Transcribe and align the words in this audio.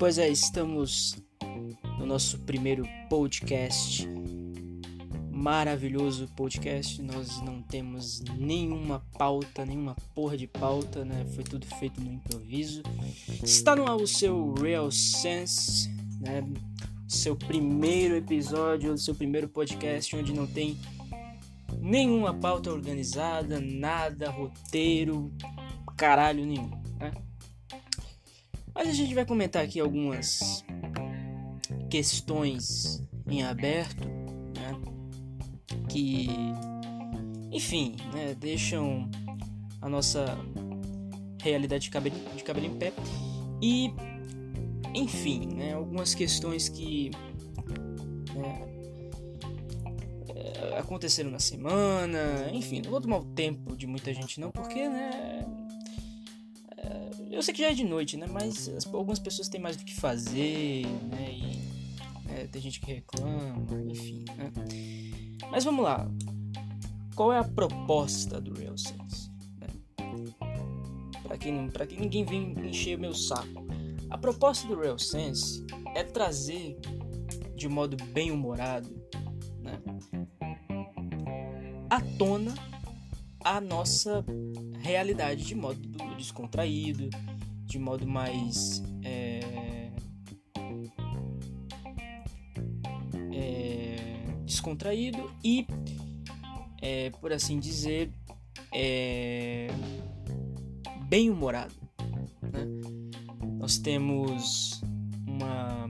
Pois 0.00 0.18
é, 0.18 0.28
estamos 0.28 1.16
no 1.98 2.06
nosso 2.06 2.38
primeiro 2.40 2.84
podcast. 3.08 4.08
Maravilhoso 5.30 6.26
podcast. 6.34 7.00
Nós 7.02 7.40
não 7.42 7.62
temos 7.62 8.20
nenhuma 8.36 9.04
pauta, 9.16 9.64
nenhuma 9.64 9.94
porra 10.14 10.36
de 10.36 10.46
pauta, 10.46 11.04
né? 11.04 11.24
Foi 11.34 11.44
tudo 11.44 11.66
feito 11.78 12.00
no 12.00 12.10
improviso. 12.10 12.82
Está 13.42 13.76
no 13.76 13.86
ar 13.86 13.96
o 13.96 14.06
seu 14.06 14.54
Real 14.54 14.90
Sense, 14.90 15.88
né? 16.18 16.44
Seu 17.06 17.36
primeiro 17.36 18.16
episódio, 18.16 18.96
seu 18.98 19.14
primeiro 19.14 19.48
podcast 19.48 20.16
onde 20.16 20.32
não 20.32 20.46
tem 20.46 20.78
nenhuma 21.78 22.34
pauta 22.34 22.70
organizada, 22.70 23.60
nada, 23.60 24.30
roteiro, 24.30 25.32
caralho 25.96 26.44
nenhum, 26.44 26.70
né? 26.98 27.12
Mas 28.74 28.88
a 28.88 28.92
gente 28.92 29.14
vai 29.14 29.24
comentar 29.24 29.64
aqui 29.64 29.80
algumas 29.80 30.64
questões 31.90 33.06
em 33.28 33.42
aberto, 33.42 34.08
né? 34.56 34.80
Que, 35.88 36.28
enfim, 37.50 37.96
né? 38.12 38.34
deixam 38.38 39.10
a 39.82 39.88
nossa 39.88 40.38
realidade 41.42 41.84
de 41.84 41.90
cabelo, 41.90 42.16
de 42.36 42.44
cabelo 42.44 42.66
em 42.66 42.76
pé. 42.78 42.92
E, 43.60 43.92
enfim, 44.94 45.48
né? 45.54 45.74
algumas 45.74 46.14
questões 46.14 46.68
que 46.68 47.10
né? 48.34 48.69
É, 50.80 50.82
aconteceram 50.82 51.30
na 51.30 51.38
semana. 51.38 52.50
Enfim, 52.52 52.80
não 52.82 52.90
vou 52.90 53.00
tomar 53.00 53.18
o 53.18 53.24
tempo 53.24 53.76
de 53.76 53.86
muita 53.86 54.12
gente, 54.12 54.40
não, 54.40 54.50
porque, 54.50 54.88
né? 54.88 55.46
Eu 57.30 57.42
sei 57.42 57.54
que 57.54 57.62
já 57.62 57.70
é 57.70 57.74
de 57.74 57.84
noite, 57.84 58.16
né? 58.16 58.26
Mas 58.26 58.68
algumas 58.92 59.18
pessoas 59.18 59.48
têm 59.48 59.60
mais 59.60 59.76
do 59.76 59.84
que 59.84 59.94
fazer, 59.94 60.84
né? 60.86 61.32
E 61.32 62.26
né, 62.26 62.48
tem 62.50 62.60
gente 62.60 62.80
que 62.80 62.92
reclama, 62.92 63.64
enfim, 63.88 64.24
né? 64.36 64.52
Mas 65.50 65.64
vamos 65.64 65.84
lá. 65.84 66.10
Qual 67.14 67.32
é 67.32 67.38
a 67.38 67.44
proposta 67.44 68.40
do 68.40 68.52
Real 68.54 68.76
Sense? 68.76 69.30
Né? 69.58 69.68
Para 71.22 71.38
quem, 71.38 71.70
pra 71.70 71.86
que 71.86 72.00
ninguém 72.00 72.24
vem 72.24 72.52
encher 72.68 72.98
meu 72.98 73.14
saco. 73.14 73.66
A 74.10 74.18
proposta 74.18 74.66
do 74.66 74.80
Real 74.80 74.98
Sense 74.98 75.64
é 75.94 76.02
trazer 76.02 76.76
de 77.54 77.68
modo 77.68 77.96
bem 78.06 78.30
humorado, 78.32 78.90
né? 79.60 79.80
À 81.90 82.00
tona 82.16 82.54
a 83.42 83.60
nossa 83.60 84.24
realidade 84.80 85.44
de 85.44 85.54
modo 85.54 85.80
descontraído, 86.16 87.10
de 87.64 87.78
modo 87.78 88.06
mais 88.06 88.82
é, 89.02 89.90
é, 93.32 94.22
descontraído 94.44 95.30
e, 95.42 95.66
é, 96.80 97.10
por 97.10 97.32
assim 97.32 97.58
dizer, 97.58 98.10
é, 98.72 99.68
bem 101.08 101.30
humorado. 101.30 101.74
Né? 102.42 102.66
Nós 103.58 103.78
temos 103.78 104.80
uma 105.26 105.88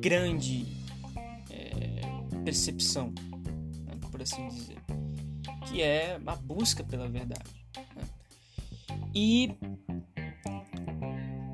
grande 0.00 0.79
percepção, 2.50 3.14
né? 3.86 3.92
por 4.10 4.20
assim 4.20 4.48
dizer 4.48 4.76
que 5.68 5.80
é 5.80 6.20
a 6.26 6.34
busca 6.34 6.82
pela 6.82 7.08
verdade. 7.08 7.64
Né? 7.94 8.02
E 9.14 9.52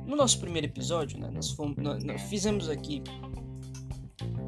no 0.06 0.16
nosso 0.16 0.40
primeiro 0.40 0.66
episódio, 0.66 1.18
né, 1.18 1.30
nós, 1.30 1.50
fomos, 1.50 1.76
nós, 1.76 2.02
nós 2.02 2.22
fizemos 2.22 2.70
aqui 2.70 3.02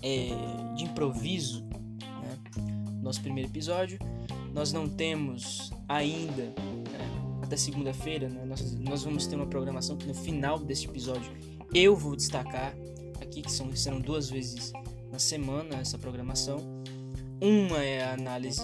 é, 0.02 0.74
de 0.74 0.84
improviso, 0.84 1.64
né, 1.64 2.38
nosso 3.02 3.20
primeiro 3.20 3.50
episódio. 3.50 3.98
Nós 4.54 4.72
não 4.72 4.88
temos 4.88 5.70
ainda, 5.86 6.44
né, 6.44 7.42
até 7.42 7.58
segunda-feira, 7.58 8.26
né, 8.26 8.46
nós, 8.46 8.74
nós 8.76 9.04
vamos 9.04 9.26
ter 9.26 9.36
uma 9.36 9.46
programação 9.46 9.98
que 9.98 10.06
no 10.06 10.14
final 10.14 10.58
deste 10.58 10.88
episódio 10.88 11.30
eu 11.74 11.94
vou 11.94 12.16
destacar 12.16 12.74
aqui, 13.20 13.42
que 13.42 13.52
são, 13.52 13.74
serão 13.76 14.00
duas 14.00 14.30
vezes 14.30 14.72
na 15.18 15.20
semana 15.20 15.80
essa 15.80 15.98
programação. 15.98 16.58
Uma 17.42 17.82
é 17.82 18.04
a 18.04 18.12
análise 18.12 18.62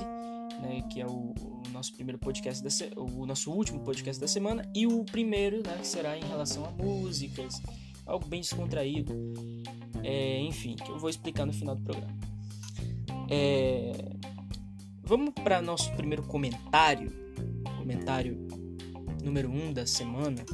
né, 0.62 0.84
que 0.88 1.00
é 1.00 1.06
o, 1.06 1.34
o, 1.34 1.62
nosso 1.72 1.92
primeiro 1.94 2.16
podcast 2.16 2.62
da 2.62 2.70
se... 2.70 2.92
o 2.94 3.26
nosso 3.26 3.50
último 3.50 3.80
podcast 3.80 4.20
da 4.20 4.28
semana 4.28 4.64
e 4.72 4.86
o 4.86 5.04
primeiro, 5.04 5.56
né, 5.66 5.82
será 5.82 6.16
em 6.16 6.22
relação 6.22 6.64
a 6.64 6.70
músicas, 6.70 7.60
algo 8.06 8.24
bem 8.28 8.40
descontraído, 8.40 9.12
é, 10.04 10.38
enfim, 10.42 10.76
que 10.76 10.88
eu 10.88 10.96
vou 10.96 11.10
explicar 11.10 11.44
no 11.44 11.52
final 11.52 11.74
do 11.74 11.82
programa. 11.82 12.14
É, 13.28 13.92
vamos 15.02 15.34
para 15.34 15.60
nosso 15.60 15.90
primeiro 15.96 16.22
comentário, 16.22 17.10
comentário 17.78 18.46
número 19.24 19.50
1 19.50 19.60
um 19.60 19.72
da 19.72 19.88
semana, 19.88 20.44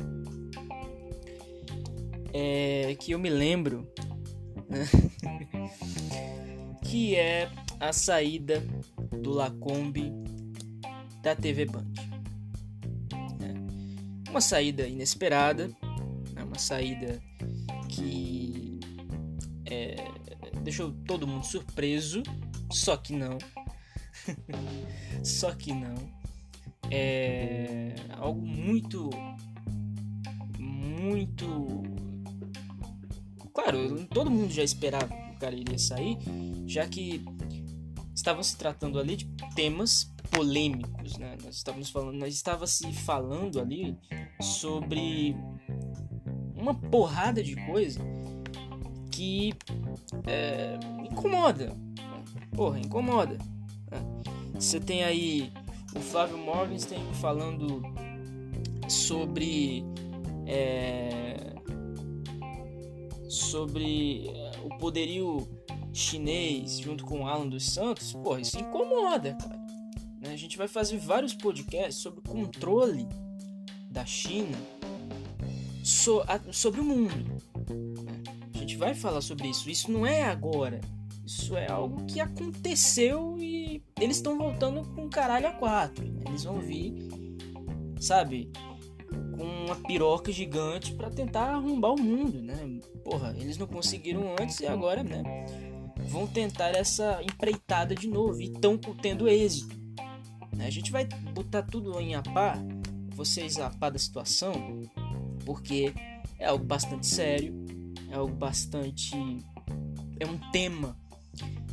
é, 2.32 2.96
que 2.98 3.12
eu 3.12 3.18
me 3.18 3.28
lembro, 3.28 3.86
né, 4.70 4.88
que 6.82 7.16
é 7.16 7.50
a 7.78 7.92
saída 7.92 8.62
do 9.20 9.30
Lacombe 9.32 10.12
da 11.22 11.34
TV 11.34 11.66
Band. 11.66 11.92
É 14.26 14.30
uma 14.30 14.40
saída 14.40 14.86
inesperada, 14.86 15.70
é 16.36 16.42
uma 16.42 16.58
saída 16.58 17.20
que 17.88 18.78
é, 19.66 19.96
deixou 20.62 20.92
todo 21.06 21.26
mundo 21.26 21.44
surpreso, 21.44 22.22
só 22.70 22.96
que 22.96 23.12
não. 23.12 23.38
só 25.24 25.52
que 25.52 25.72
não. 25.72 25.94
É 26.90 27.94
algo 28.18 28.46
muito. 28.46 29.10
Muito. 30.58 31.82
Claro, 33.62 34.06
todo 34.06 34.30
mundo 34.30 34.50
já 34.50 34.64
esperava 34.64 35.06
que 35.06 35.36
o 35.36 35.38
cara 35.38 35.54
iria 35.54 35.78
sair, 35.78 36.16
já 36.66 36.86
que 36.86 37.22
estavam 38.14 38.42
se 38.42 38.56
tratando 38.56 38.98
ali 38.98 39.16
de 39.16 39.26
temas 39.54 40.10
polêmicos, 40.30 41.18
né? 41.18 41.36
Nós 41.44 41.56
estávamos 41.56 41.90
falando, 41.90 42.16
nós 42.16 42.32
estava 42.32 42.66
se 42.66 42.90
falando 42.92 43.60
ali 43.60 43.98
sobre 44.40 45.36
uma 46.56 46.74
porrada 46.74 47.42
de 47.42 47.54
coisa 47.66 48.00
que 49.10 49.52
é, 50.26 50.78
incomoda, 51.10 51.76
porra, 52.56 52.78
incomoda. 52.78 53.36
Né? 53.90 53.98
Você 54.54 54.80
tem 54.80 55.04
aí 55.04 55.52
o 55.94 56.00
Flávio 56.00 56.38
Morgenstern 56.38 57.14
falando 57.14 57.82
sobre 58.88 59.84
é, 60.46 61.19
sobre 63.30 64.28
é, 64.28 64.52
o 64.64 64.76
poderio 64.78 65.48
chinês 65.92 66.78
junto 66.78 67.04
com 67.04 67.20
o 67.20 67.26
Alan 67.26 67.48
dos 67.48 67.64
Santos, 67.66 68.12
porra, 68.12 68.40
isso 68.40 68.58
incomoda, 68.58 69.34
cara. 69.34 69.60
Né? 70.20 70.32
A 70.32 70.36
gente 70.36 70.58
vai 70.58 70.68
fazer 70.68 70.98
vários 70.98 71.32
podcasts 71.32 72.02
sobre 72.02 72.20
o 72.20 72.22
controle 72.22 73.06
da 73.90 74.04
China 74.04 74.56
sobre 76.52 76.80
o 76.80 76.84
mundo. 76.84 77.16
Né? 77.16 78.22
A 78.54 78.58
gente 78.58 78.76
vai 78.76 78.94
falar 78.94 79.20
sobre 79.20 79.48
isso. 79.48 79.70
Isso 79.70 79.90
não 79.90 80.06
é 80.06 80.22
agora. 80.22 80.80
Isso 81.24 81.56
é 81.56 81.70
algo 81.70 82.04
que 82.06 82.20
aconteceu 82.20 83.36
e 83.38 83.82
eles 84.00 84.16
estão 84.16 84.36
voltando 84.36 84.82
com 84.94 85.08
caralho 85.08 85.48
a 85.48 85.52
quatro. 85.52 86.04
Né? 86.04 86.24
Eles 86.26 86.44
vão 86.44 86.60
vir, 86.60 87.08
sabe, 88.00 88.50
uma 89.70 89.76
piroca 89.76 90.32
gigante 90.32 90.94
para 90.94 91.10
tentar 91.10 91.54
arrombar 91.54 91.92
o 91.92 92.00
mundo, 92.00 92.42
né? 92.42 92.80
Porra, 93.04 93.34
eles 93.38 93.56
não 93.56 93.66
conseguiram 93.66 94.34
antes 94.40 94.60
e 94.60 94.66
agora, 94.66 95.02
né? 95.02 95.22
vão 96.10 96.26
tentar 96.26 96.70
essa 96.70 97.22
empreitada 97.22 97.94
de 97.94 98.08
novo 98.08 98.40
e 98.40 98.46
estão 98.46 98.76
tendo 98.76 99.28
êxito. 99.28 99.76
Né? 100.54 100.66
A 100.66 100.70
gente 100.70 100.90
vai 100.90 101.04
botar 101.04 101.62
tudo 101.62 101.98
em 102.00 102.14
a 102.14 102.22
par, 102.22 102.58
vocês 103.14 103.58
a 103.58 103.70
par 103.70 103.90
da 103.90 103.98
situação, 103.98 104.82
porque 105.44 105.92
é 106.38 106.46
algo 106.46 106.64
bastante 106.64 107.06
sério, 107.06 107.54
é 108.10 108.14
algo 108.14 108.34
bastante. 108.34 109.14
é 110.18 110.26
um 110.26 110.38
tema 110.50 110.96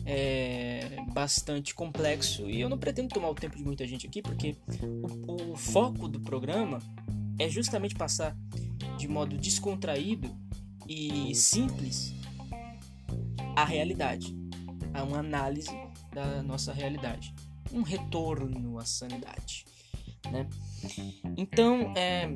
é, 0.06 0.98
bastante 1.14 1.74
complexo 1.74 2.50
e 2.50 2.62
eu 2.62 2.70
não 2.70 2.78
pretendo 2.78 3.10
tomar 3.10 3.30
o 3.30 3.36
tempo 3.36 3.58
de 3.58 3.64
muita 3.64 3.86
gente 3.88 4.08
aqui, 4.08 4.22
porque 4.22 4.56
o, 5.28 5.52
o 5.52 5.56
foco 5.56 6.08
do 6.08 6.20
programa 6.20 6.80
é 7.40 7.50
justamente 7.50 7.96
passar 7.96 8.36
de 8.98 9.08
modo 9.08 9.38
descontraído 9.38 10.36
e 10.88 11.34
simples 11.36 12.14
a 13.56 13.66
realidade, 13.66 14.36
a 14.94 15.04
uma 15.04 15.20
análise 15.20 15.76
da 16.14 16.42
nossa 16.44 16.72
realidade. 16.74 17.34
um 17.74 17.82
retorno 17.82 18.80
à 18.80 18.86
sanidade. 18.86 19.66
Né? 20.32 20.48
Então, 21.36 21.94
é, 21.98 22.30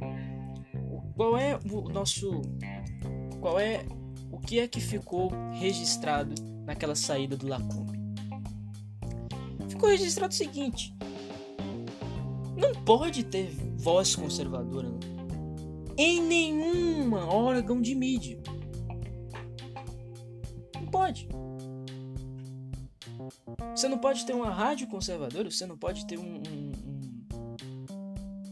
qual 1.15 1.37
é 1.37 1.57
o 1.71 1.89
nosso. 1.89 2.41
Qual 3.39 3.59
é. 3.59 3.85
O 4.31 4.39
que 4.39 4.59
é 4.59 4.67
que 4.67 4.79
ficou 4.79 5.31
registrado 5.53 6.33
naquela 6.65 6.95
saída 6.95 7.37
do 7.37 7.47
Lacombe? 7.47 7.99
Ficou 9.69 9.89
registrado 9.89 10.33
o 10.33 10.37
seguinte: 10.37 10.93
não 12.55 12.73
pode 12.83 13.23
ter 13.23 13.49
voz 13.77 14.15
conservadora 14.15 14.89
em 15.97 16.21
nenhuma 16.21 17.25
órgão 17.25 17.81
de 17.81 17.93
mídia. 17.95 18.41
Não 20.75 20.85
pode. 20.87 21.27
Você 23.75 23.87
não 23.87 23.97
pode 23.97 24.25
ter 24.25 24.33
uma 24.33 24.51
rádio 24.51 24.87
conservadora, 24.87 25.49
você 25.49 25.65
não 25.65 25.77
pode 25.77 26.05
ter 26.07 26.17
um, 26.17 26.41
um, 26.49 26.71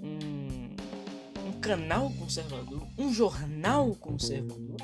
um, 0.01 1.47
um 1.47 1.59
canal 1.59 2.11
conservador, 2.11 2.87
um 2.97 3.11
jornal 3.11 3.95
conservador. 3.95 4.77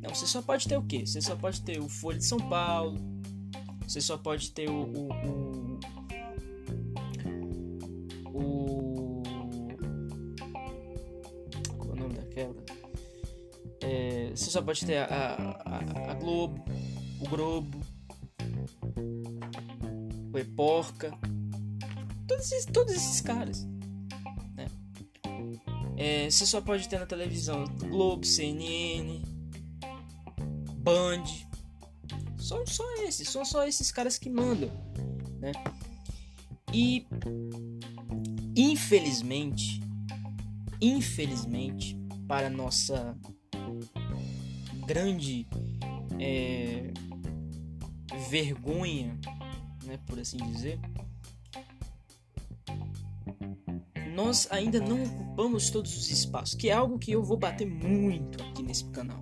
Não, 0.00 0.14
você 0.14 0.26
só 0.26 0.40
pode 0.40 0.68
ter 0.68 0.76
o 0.76 0.82
quê? 0.82 1.04
Você 1.04 1.20
só 1.20 1.36
pode 1.36 1.62
ter 1.62 1.80
o 1.80 1.88
Folha 1.88 2.18
de 2.18 2.24
São 2.24 2.38
Paulo, 2.38 2.96
você 3.86 4.00
só 4.00 4.16
pode 4.16 4.52
ter 4.52 4.70
o, 4.70 4.84
o, 4.84 5.08
o, 5.12 5.65
só 14.56 14.62
pode 14.62 14.86
ter 14.86 14.96
a, 14.96 15.60
a, 15.66 16.12
a 16.12 16.14
Globo, 16.14 16.64
o 17.20 17.28
Globo, 17.28 17.78
o 20.32 20.38
Eporca, 20.38 21.12
todos 22.26 22.50
esses, 22.50 22.64
todos 22.64 22.94
esses 22.94 23.20
caras. 23.20 23.66
Né? 24.54 24.66
É, 25.98 26.30
você 26.30 26.46
só 26.46 26.62
pode 26.62 26.88
ter 26.88 26.98
na 26.98 27.04
televisão 27.04 27.66
Globo, 27.80 28.24
CNN, 28.24 29.22
Band. 30.78 31.24
São 32.38 32.66
só 32.66 32.90
esses, 33.02 33.28
são 33.28 33.44
só 33.44 33.66
esses 33.66 33.90
caras 33.90 34.16
que 34.16 34.30
mandam. 34.30 34.70
Né? 35.38 35.52
E 36.72 37.06
infelizmente, 38.56 39.82
infelizmente, 40.80 41.94
para 42.26 42.48
nossa 42.48 43.14
grande 44.86 45.46
é, 46.18 46.92
vergonha 48.28 49.18
né, 49.86 49.98
por 50.06 50.18
assim 50.18 50.36
dizer, 50.38 50.78
nós 54.14 54.48
ainda 54.50 54.80
não 54.80 55.02
ocupamos 55.02 55.70
todos 55.70 55.96
os 55.96 56.10
espaços, 56.10 56.54
que 56.54 56.68
é 56.68 56.72
algo 56.72 56.98
que 56.98 57.12
eu 57.12 57.22
vou 57.22 57.36
bater 57.36 57.66
muito 57.66 58.42
aqui 58.42 58.62
nesse 58.62 58.84
canal, 58.86 59.20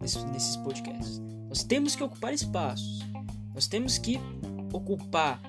nesses, 0.00 0.22
nesses 0.24 0.56
podcasts. 0.58 1.20
Nós 1.48 1.64
temos 1.64 1.96
que 1.96 2.02
ocupar 2.02 2.32
espaços, 2.32 3.00
nós 3.52 3.66
temos 3.66 3.98
que 3.98 4.18
ocupar 4.72 5.40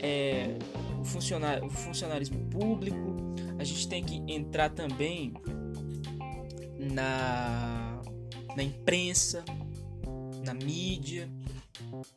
é, 0.00 0.58
o, 1.00 1.04
funcionário, 1.04 1.64
o 1.64 1.70
funcionarismo 1.70 2.44
público, 2.50 3.16
a 3.58 3.64
gente 3.64 3.88
tem 3.88 4.04
que 4.04 4.22
entrar 4.30 4.70
também 4.70 5.32
na, 6.78 7.79
na 8.56 8.62
imprensa, 8.62 9.44
na 10.44 10.54
mídia, 10.54 11.30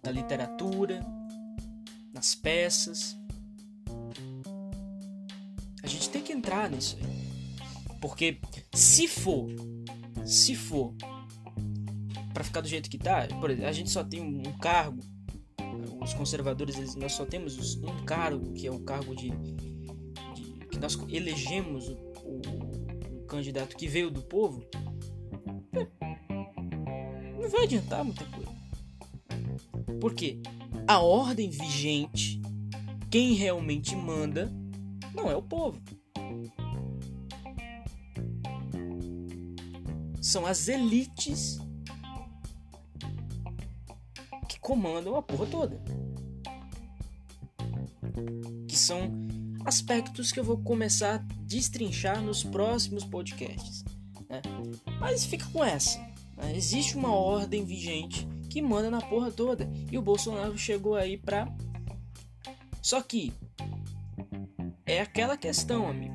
na 0.03 0.11
literatura, 0.11 1.05
nas 2.13 2.35
peças. 2.35 3.17
A 5.81 5.87
gente 5.87 6.09
tem 6.09 6.21
que 6.21 6.31
entrar 6.31 6.69
nisso 6.69 6.97
aí. 7.01 7.23
Porque 7.99 8.39
se 8.73 9.07
for, 9.07 9.47
se 10.25 10.55
for 10.55 10.93
para 12.33 12.43
ficar 12.43 12.61
do 12.61 12.67
jeito 12.67 12.89
que 12.89 12.97
tá, 12.97 13.27
por 13.39 13.49
exemplo, 13.49 13.69
a 13.69 13.71
gente 13.71 13.89
só 13.89 14.03
tem 14.03 14.21
um 14.21 14.41
cargo, 14.57 14.99
os 16.01 16.13
conservadores 16.13 16.95
nós 16.95 17.13
só 17.13 17.25
temos 17.25 17.75
um 17.77 18.03
cargo 18.05 18.53
que 18.53 18.67
é 18.67 18.71
o 18.71 18.79
cargo 18.79 19.15
de, 19.15 19.29
de 19.29 20.65
que 20.69 20.79
nós 20.79 20.97
elegemos 21.09 21.87
o, 21.87 21.93
o, 22.25 23.21
o, 23.21 23.25
candidato 23.25 23.75
que 23.77 23.87
veio 23.87 24.11
do 24.11 24.21
povo. 24.21 24.65
Não 27.43 27.49
vai 27.49 27.65
adiantar 27.65 28.03
muita 28.03 28.25
coisa. 28.25 28.51
Por 29.99 30.15
quê? 30.15 30.41
a 30.87 30.99
ordem 30.99 31.49
vigente, 31.49 32.41
quem 33.09 33.33
realmente 33.33 33.95
manda, 33.95 34.51
não 35.13 35.29
é 35.29 35.35
o 35.35 35.41
povo. 35.41 35.81
São 40.21 40.45
as 40.45 40.67
elites 40.67 41.59
que 44.47 44.59
comandam 44.59 45.15
a 45.15 45.21
porra 45.21 45.45
toda. 45.45 45.81
Que 48.67 48.75
são 48.75 49.11
aspectos 49.65 50.31
que 50.31 50.39
eu 50.39 50.43
vou 50.43 50.57
começar 50.57 51.15
a 51.15 51.17
destrinchar 51.43 52.21
nos 52.21 52.43
próximos 52.43 53.03
podcasts. 53.03 53.83
Né? 54.29 54.41
Mas 54.99 55.25
fica 55.25 55.45
com 55.47 55.63
essa. 55.63 56.12
Né? 56.37 56.55
Existe 56.55 56.95
uma 56.95 57.13
ordem 57.13 57.65
vigente 57.65 58.27
que 58.49 58.61
manda 58.61 58.89
na 58.89 59.01
porra 59.01 59.31
toda. 59.31 59.69
E 59.91 59.97
o 59.97 60.01
Bolsonaro 60.01 60.57
chegou 60.57 60.95
aí 60.95 61.17
pra. 61.17 61.47
Só 62.81 63.01
que 63.01 63.33
é 64.85 65.01
aquela 65.01 65.37
questão, 65.37 65.87
amigo. 65.87 66.13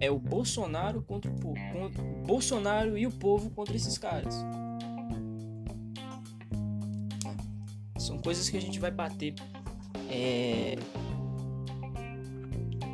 É 0.00 0.10
o 0.10 0.18
Bolsonaro 0.18 1.02
contra 1.02 1.30
o 1.30 1.34
povo. 1.34 1.56
Bolsonaro 2.26 2.96
e 2.96 3.06
o 3.06 3.12
povo 3.12 3.50
contra 3.50 3.74
esses 3.74 3.98
caras. 3.98 4.34
São 7.98 8.18
coisas 8.18 8.48
que 8.48 8.56
a 8.56 8.60
gente 8.60 8.78
vai 8.78 8.90
bater 8.90 9.34
é, 10.08 10.76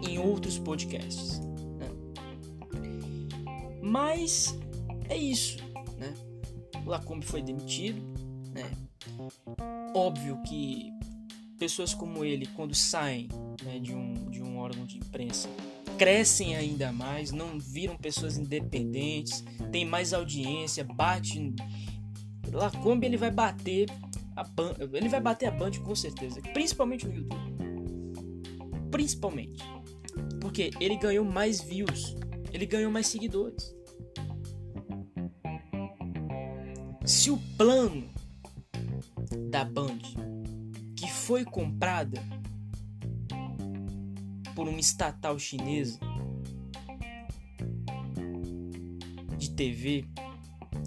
em 0.09 0.19
outros 0.19 0.59
podcasts. 0.59 1.41
Né? 1.41 1.88
Mas 3.82 4.59
é 5.09 5.17
isso. 5.17 5.59
Lacombe 6.87 7.25
foi 7.25 7.43
demitido. 7.43 8.00
Né? 8.52 8.70
Óbvio 9.94 10.43
que 10.43 10.93
pessoas 11.58 11.94
como 11.94 12.25
ele, 12.25 12.46
quando 12.46 12.75
saem 12.75 13.29
né, 13.64 13.79
de, 13.79 13.94
um, 13.94 14.30
de 14.30 14.42
um 14.42 14.59
órgão 14.59 14.85
de 14.85 14.99
imprensa, 14.99 15.49
crescem 15.97 16.57
ainda 16.57 16.90
mais, 16.90 17.30
não 17.30 17.59
viram 17.59 17.97
pessoas 17.97 18.37
independentes, 18.37 19.45
tem 19.71 19.85
mais 19.85 20.12
audiência, 20.12 20.83
bate. 20.83 21.54
Lacombe 22.52 23.07
ele 23.07 23.16
vai 23.16 23.30
bater 23.30 23.88
a 24.35 24.42
Band, 24.42 24.75
ele 24.92 25.09
vai 25.09 25.21
bater 25.21 25.47
a 25.47 25.50
Band 25.50 25.73
com 25.85 25.95
certeza, 25.95 26.40
principalmente 26.52 27.07
no 27.07 27.14
YouTube. 27.14 27.52
Principalmente. 28.90 29.62
Porque 30.40 30.71
ele 30.80 30.97
ganhou 30.97 31.25
mais 31.25 31.61
views, 31.61 32.16
ele 32.52 32.66
ganhou 32.66 32.90
mais 32.90 33.07
seguidores. 33.07 33.75
Se 37.04 37.30
o 37.30 37.38
plano 37.56 38.09
da 39.50 39.64
Band, 39.64 39.99
que 40.97 41.11
foi 41.11 41.44
comprada 41.44 42.23
por 44.54 44.68
uma 44.68 44.78
estatal 44.78 45.37
chinesa 45.38 45.99
de 49.37 49.50
TV 49.50 50.04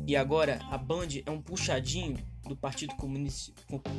e 0.07 0.15
agora 0.15 0.59
a 0.71 0.77
Band 0.77 1.09
é 1.25 1.31
um 1.31 1.41
puxadinho 1.41 2.17
do 2.47 2.55
Partido 2.55 2.95
Comunista, 2.95 3.51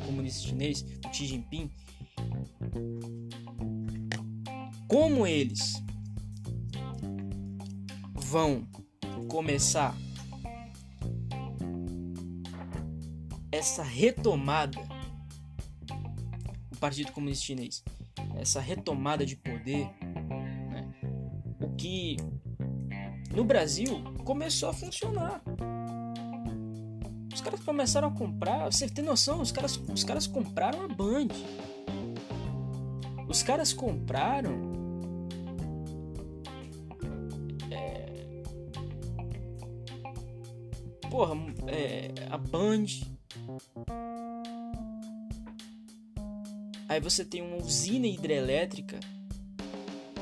Comunista 0.05 0.47
Chinês, 0.47 0.81
do 0.81 1.13
Xi 1.13 1.27
Jinping. 1.27 1.69
Como 4.87 5.27
eles 5.27 5.83
vão 8.15 8.67
começar 9.27 9.95
essa 13.57 13.81
retomada 13.81 14.79
do 16.69 16.77
Partido 16.77 17.11
Comunista 17.11 17.45
Chinês, 17.45 17.83
essa 18.35 18.59
retomada 18.59 19.25
de 19.25 19.35
poder, 19.35 19.89
né, 20.69 20.93
o 21.59 21.69
que 21.75 22.17
no 23.33 23.43
Brasil 23.43 24.03
começou 24.23 24.69
a 24.69 24.73
funcionar. 24.73 25.41
Os 27.33 27.41
caras 27.41 27.63
começaram 27.63 28.09
a 28.09 28.11
comprar, 28.11 28.71
você 28.71 28.87
tem 28.87 29.03
noção? 29.03 29.41
Os 29.41 29.51
caras, 29.51 29.75
os 29.91 30.03
caras 30.03 30.27
compraram 30.27 30.83
a 30.83 30.87
Band. 30.87 31.29
Os 33.27 33.41
caras 33.41 33.73
compraram 33.73 34.71
é, 37.71 38.43
porra, 41.09 41.35
é, 41.67 42.13
a 42.29 42.37
Band, 42.37 42.85
Aí 46.97 47.01
você 47.01 47.23
tem 47.23 47.43
uma 47.43 47.57
usina 47.57 48.07
hidrelétrica 48.07 48.99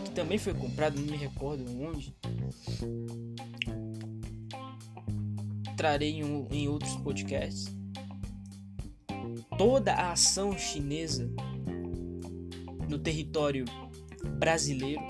que 0.03 0.11
também 0.11 0.37
foi 0.37 0.53
comprada, 0.53 0.99
não 0.99 1.07
me 1.07 1.15
recordo 1.15 1.63
onde. 1.81 2.13
Trarei 5.77 6.19
em, 6.19 6.47
em 6.51 6.67
outros 6.67 6.93
podcasts. 6.97 7.73
Toda 9.57 9.93
a 9.93 10.11
ação 10.11 10.57
chinesa 10.57 11.31
no 12.89 12.99
território 12.99 13.63
brasileiro. 14.37 15.01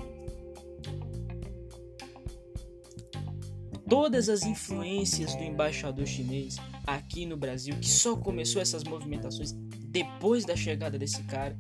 Todas 3.90 4.30
as 4.30 4.44
influências 4.44 5.34
do 5.36 5.42
embaixador 5.42 6.06
chinês 6.06 6.58
aqui 6.86 7.26
no 7.26 7.36
Brasil, 7.36 7.76
que 7.80 7.90
só 7.90 8.16
começou 8.16 8.62
essas 8.62 8.84
movimentações 8.84 9.56
depois 9.96 10.44
da 10.44 10.58
chegada 10.58 11.00
desse 11.00 11.24
cara, 11.24 11.58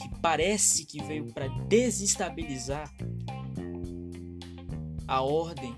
que 0.00 0.20
parece 0.22 0.86
que 0.86 1.02
veio 1.02 1.32
para 1.32 1.48
desestabilizar 1.64 2.88
a 5.08 5.20
ordem 5.20 5.74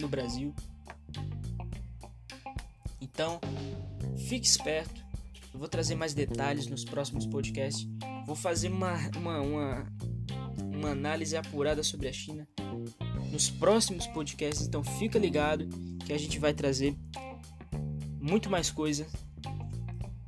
no 0.00 0.08
Brasil. 0.08 0.54
Então, 2.98 3.38
fique 4.26 4.46
esperto. 4.46 5.04
Eu 5.52 5.58
vou 5.58 5.68
trazer 5.68 5.96
mais 5.96 6.14
detalhes 6.14 6.66
nos 6.66 6.82
próximos 6.82 7.26
podcasts. 7.26 7.86
Vou 8.24 8.36
fazer 8.36 8.72
uma, 8.72 8.96
uma, 9.18 9.40
uma, 9.42 9.92
uma 10.62 10.88
análise 10.92 11.36
apurada 11.36 11.82
sobre 11.82 12.08
a 12.08 12.12
China 12.12 12.48
nos 13.30 13.50
próximos 13.50 14.06
podcasts. 14.06 14.66
Então, 14.66 14.82
fica 14.82 15.18
ligado 15.18 15.68
que 16.06 16.14
a 16.14 16.18
gente 16.18 16.38
vai 16.38 16.54
trazer 16.54 16.96
muito 18.18 18.48
mais 18.48 18.70
coisa 18.70 19.06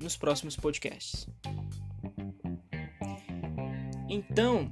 nos 0.00 0.16
próximos 0.16 0.56
podcasts. 0.56 1.28
Então, 4.08 4.70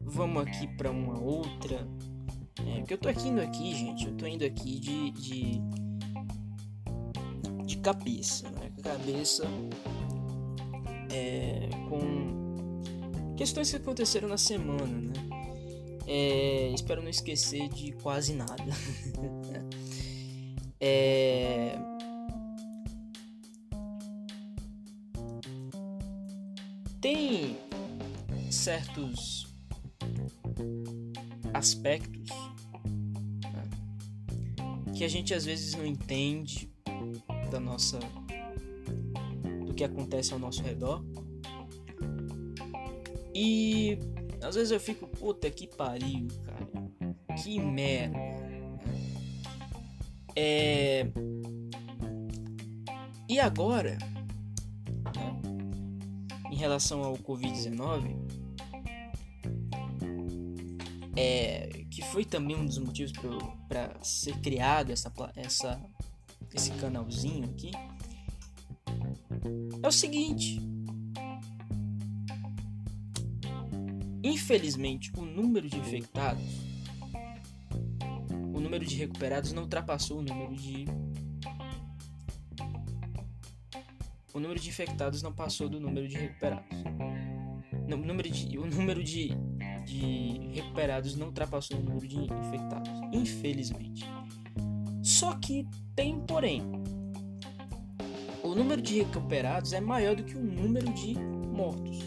vamos 0.00 0.42
aqui 0.42 0.68
para 0.76 0.90
uma 0.90 1.18
outra. 1.18 1.88
É, 2.66 2.78
porque 2.78 2.94
eu 2.94 2.98
tô 2.98 3.08
aqui 3.08 3.28
indo 3.28 3.40
aqui, 3.40 3.74
gente. 3.74 4.06
Eu 4.06 4.16
tô 4.16 4.26
indo 4.26 4.44
aqui 4.44 4.78
de. 4.78 5.10
de, 5.10 5.60
de 7.64 7.76
cabeça, 7.78 8.50
né? 8.50 8.70
Cabeça. 8.82 9.44
É, 11.10 11.68
com 11.88 13.34
questões 13.36 13.70
que 13.70 13.76
aconteceram 13.76 14.28
na 14.28 14.36
semana, 14.36 14.86
né? 14.86 15.12
É, 16.06 16.70
espero 16.70 17.02
não 17.02 17.10
esquecer 17.10 17.68
de 17.68 17.92
quase 17.92 18.34
nada. 18.34 18.54
É... 20.80 21.76
certos 28.68 29.46
aspectos 31.54 32.28
né, 33.42 34.92
que 34.94 35.04
a 35.04 35.08
gente 35.08 35.32
às 35.32 35.46
vezes 35.46 35.74
não 35.74 35.86
entende 35.86 36.70
da 37.50 37.58
nossa 37.58 37.98
do 39.64 39.72
que 39.72 39.82
acontece 39.82 40.34
ao 40.34 40.38
nosso 40.38 40.62
redor. 40.62 41.02
E 43.34 43.98
às 44.42 44.54
vezes 44.54 44.70
eu 44.70 44.78
fico 44.78 45.06
puta 45.06 45.50
que 45.50 45.66
pariu 45.66 46.28
cara 46.44 46.66
que 47.42 47.58
merda. 47.58 48.18
É... 50.36 51.06
E 53.26 53.40
agora, 53.40 53.96
né, 55.16 55.40
em 56.50 56.56
relação 56.56 57.02
ao 57.02 57.14
Covid-19, 57.16 58.27
é, 61.18 61.84
que 61.90 62.02
foi 62.02 62.24
também 62.24 62.56
um 62.56 62.64
dos 62.64 62.78
motivos 62.78 63.12
para 63.68 64.02
ser 64.02 64.36
criado 64.40 64.90
essa, 64.90 65.12
essa, 65.34 65.80
esse 66.54 66.70
canalzinho 66.72 67.44
aqui, 67.44 67.70
é 69.82 69.88
o 69.88 69.92
seguinte. 69.92 70.60
Infelizmente, 74.22 75.10
o 75.16 75.24
número 75.24 75.68
de 75.68 75.78
infectados 75.78 76.68
número 78.68 78.84
de 78.84 78.96
recuperados 78.96 79.50
não 79.52 79.62
ultrapassou 79.62 80.18
o 80.18 80.22
número 80.22 80.54
de. 80.54 80.84
O 84.34 84.38
número 84.38 84.60
de 84.60 84.68
infectados 84.68 85.22
não 85.22 85.32
passou 85.32 85.70
do 85.70 85.80
número 85.80 86.06
de 86.06 86.18
recuperados. 86.18 86.68
o 87.90 87.96
número 87.96 88.30
de, 88.30 88.58
o 88.58 88.66
número 88.66 89.02
de, 89.02 89.30
de 89.88 90.50
recuperados 90.52 91.16
não 91.16 91.28
ultrapassou 91.28 91.78
o 91.78 91.82
número 91.82 92.06
de 92.06 92.18
infectados, 92.18 92.90
infelizmente. 93.12 94.04
Só 95.02 95.34
que 95.34 95.66
tem 95.96 96.20
porém. 96.20 96.62
O 98.42 98.54
número 98.54 98.80
de 98.80 98.98
recuperados 98.98 99.72
é 99.72 99.80
maior 99.80 100.14
do 100.14 100.22
que 100.22 100.36
o 100.36 100.42
número 100.42 100.92
de 100.92 101.18
mortos. 101.18 101.98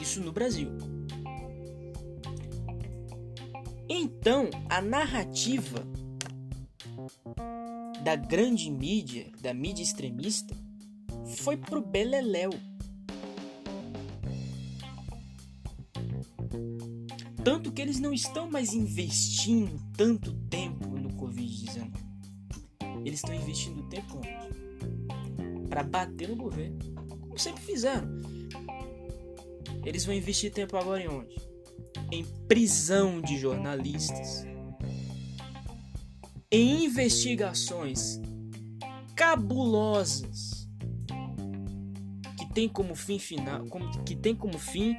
Isso 0.00 0.20
no 0.20 0.32
Brasil. 0.32 0.70
Então, 3.88 4.50
a 4.68 4.82
narrativa 4.82 5.82
da 8.04 8.14
grande 8.14 8.70
mídia, 8.70 9.26
da 9.40 9.54
mídia 9.54 9.82
extremista, 9.82 10.54
foi 11.36 11.56
pro 11.56 11.80
beleléu. 11.80 12.50
Tanto 17.48 17.72
que 17.72 17.80
eles 17.80 17.98
não 17.98 18.12
estão 18.12 18.50
mais 18.50 18.74
investindo 18.74 19.80
tanto 19.96 20.32
tempo 20.50 20.88
no 20.88 21.10
Covid-19. 21.10 21.92
Eles 23.04 23.20
estão 23.20 23.34
investindo 23.34 23.88
tempo? 23.88 24.20
Para 25.68 25.82
bater 25.82 26.28
no 26.28 26.36
governo. 26.36 26.78
Como 27.20 27.38
sempre 27.38 27.62
fizeram. 27.62 28.08
Eles 29.84 30.04
vão 30.04 30.14
investir 30.14 30.52
tempo 30.52 30.76
agora 30.76 31.02
em 31.02 31.08
onde? 31.08 31.48
em 32.10 32.24
prisão 32.46 33.20
de 33.20 33.38
jornalistas, 33.38 34.46
em 36.50 36.84
investigações 36.84 38.20
cabulosas 39.14 40.68
que 42.38 42.52
tem 42.54 42.68
como 42.68 42.94
fim 42.94 43.18
final, 43.18 43.64
que 44.06 44.16
tem 44.16 44.34
como 44.34 44.58
fim 44.58 44.96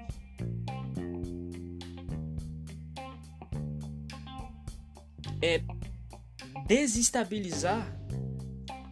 desestabilizar 6.69 7.91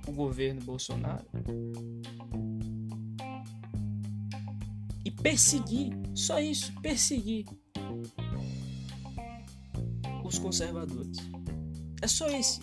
o 0.08 0.12
governo 0.12 0.60
Bolsonaro 0.62 1.28
e 5.06 5.12
perseguir, 5.12 5.96
só 6.16 6.40
isso, 6.40 6.74
perseguir 6.82 7.46
os 10.26 10.40
conservadores. 10.40 11.18
É 12.02 12.08
só 12.08 12.28
esse, 12.30 12.62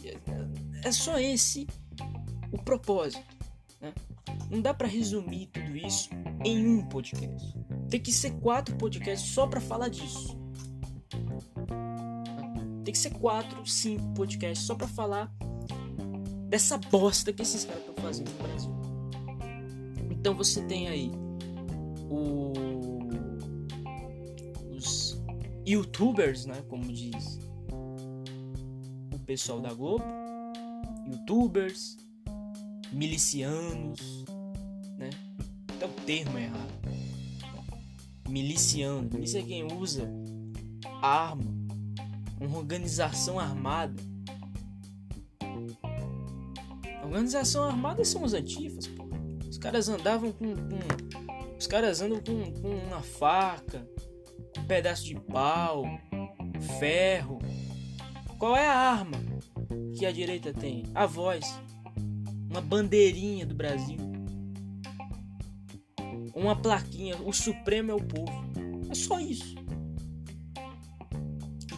é 0.83 0.91
só 0.91 1.17
esse 1.17 1.69
o 2.51 2.59
propósito. 2.59 3.25
Né? 3.81 3.95
Não 4.51 4.61
dá 4.61 4.75
para 4.75 4.89
resumir 4.89 5.47
tudo 5.47 5.77
isso 5.77 6.11
em 6.45 6.67
um 6.67 6.89
podcast. 6.89 7.55
Tem 7.89 8.01
que 8.01 8.11
ser 8.11 8.33
quatro 8.41 8.77
podcasts 8.77 9.31
só 9.31 9.47
para 9.47 9.61
falar 9.61 9.89
disso. 9.91 10.34
Que 12.95 12.99
ser 13.01 13.15
quatro, 13.15 13.67
cinco 13.67 14.07
podcasts 14.15 14.65
só 14.65 14.77
para 14.77 14.87
falar 14.87 15.29
dessa 16.49 16.79
bosta 16.79 17.33
que 17.33 17.43
esses 17.43 17.65
caras 17.65 17.81
estão 17.81 17.95
fazendo 17.97 18.31
no 18.31 18.43
Brasil. 18.45 18.71
Então 20.13 20.33
você 20.33 20.63
tem 20.63 20.87
aí 20.87 21.11
o... 22.09 22.53
os 24.71 25.21
youtubers, 25.67 26.47
né, 26.47 26.63
como 26.69 26.85
diz 26.85 27.41
pessoal 29.27 29.59
da 29.59 29.75
Globo, 29.75 30.05
youtubers, 31.11 31.97
milicianos, 32.93 34.25
né? 34.97 35.11
Até 35.69 35.87
o 35.87 35.93
termo 36.07 36.39
é 36.39 36.45
errado. 36.45 36.73
Miliciano, 38.29 39.11
milícia 39.13 39.41
é 39.41 39.43
quem 39.43 39.65
usa 39.65 40.09
arma, 41.03 41.54
uma 42.47 42.59
organização 42.59 43.39
armada. 43.39 44.03
Organização 47.03 47.65
armada 47.65 48.05
são 48.05 48.23
os 48.25 48.35
antifas, 48.35 48.87
pô. 48.87 49.05
Os 49.49 49.59
caras 49.59 49.89
andavam 49.89 50.33
com, 50.33 50.55
com 50.55 51.59
os 51.59 51.67
caras 51.67 52.01
andam 52.01 52.21
com, 52.21 52.53
com 52.61 52.69
uma 52.69 53.01
faca, 53.01 53.89
com 54.55 54.61
um 54.61 54.65
pedaço 54.65 55.05
de 55.05 55.15
pau, 55.15 55.85
ferro, 56.79 57.39
qual 58.39 58.57
é 58.57 58.67
a 58.67 58.75
arma 58.75 59.17
que 59.97 60.05
a 60.05 60.13
direita 60.13 60.53
tem? 60.53 60.85
A 60.95 61.07
voz. 61.07 61.59
Uma 62.51 62.61
bandeirinha 62.61 63.47
do 63.47 63.55
Brasil. 63.55 63.97
uma 66.35 66.55
plaquinha, 66.55 67.17
o 67.25 67.33
Supremo 67.33 67.93
é 67.93 67.95
o 67.95 68.05
povo. 68.05 68.45
É 68.91 68.95
só 68.95 69.19
isso. 69.19 69.55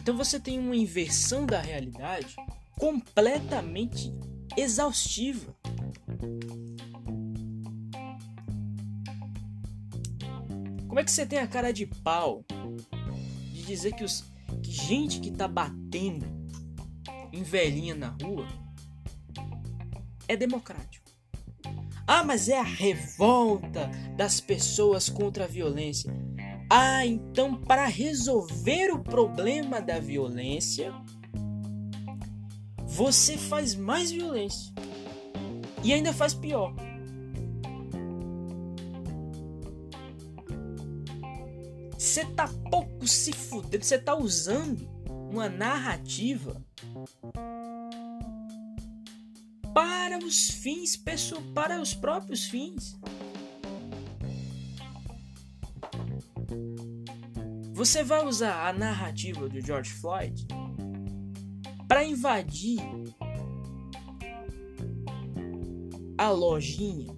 Então 0.07 0.15
você 0.15 0.39
tem 0.39 0.57
uma 0.57 0.73
inversão 0.73 1.45
da 1.45 1.59
realidade 1.59 2.33
completamente 2.79 4.09
exaustiva. 4.55 5.53
Como 10.87 10.97
é 10.97 11.03
que 11.03 11.11
você 11.11 11.25
tem 11.25 11.39
a 11.39 11.47
cara 11.47 11.73
de 11.73 11.85
pau 11.85 12.45
de 13.51 13.63
dizer 13.63 13.95
que, 13.95 14.05
os, 14.05 14.23
que 14.63 14.71
gente 14.71 15.19
que 15.19 15.29
tá 15.29 15.45
batendo 15.45 16.25
em 17.33 17.43
velhinha 17.43 17.93
na 17.93 18.15
rua 18.23 18.47
é 20.25 20.37
democrático? 20.37 21.05
Ah, 22.07 22.23
mas 22.23 22.47
é 22.47 22.57
a 22.57 22.63
revolta 22.63 23.91
das 24.15 24.39
pessoas 24.39 25.09
contra 25.09 25.43
a 25.43 25.47
violência. 25.47 26.09
Ah, 26.69 27.05
então 27.05 27.55
para 27.55 27.85
resolver 27.85 28.91
o 28.91 28.99
problema 28.99 29.79
da 29.79 29.99
violência, 29.99 30.93
você 32.85 33.37
faz 33.37 33.73
mais 33.75 34.11
violência. 34.11 34.73
E 35.83 35.93
ainda 35.93 36.11
faz 36.11 36.33
pior. 36.33 36.73
Você 41.97 42.25
tá 42.25 42.49
pouco 42.69 43.07
se 43.07 43.31
fudendo, 43.31 43.85
você 43.85 43.97
tá 43.97 44.15
usando 44.15 44.89
uma 45.31 45.47
narrativa 45.47 46.61
para 49.73 50.17
os 50.17 50.49
fins 50.49 50.97
para 51.53 51.81
os 51.81 51.93
próprios 51.93 52.45
fins. 52.45 52.97
Você 57.77 58.03
vai 58.03 58.25
usar 58.25 58.67
a 58.67 58.73
narrativa 58.73 59.47
do 59.47 59.61
George 59.61 59.91
Floyd 59.91 60.47
para 61.87 62.03
invadir 62.03 62.81
a 66.17 66.31
lojinha 66.31 67.13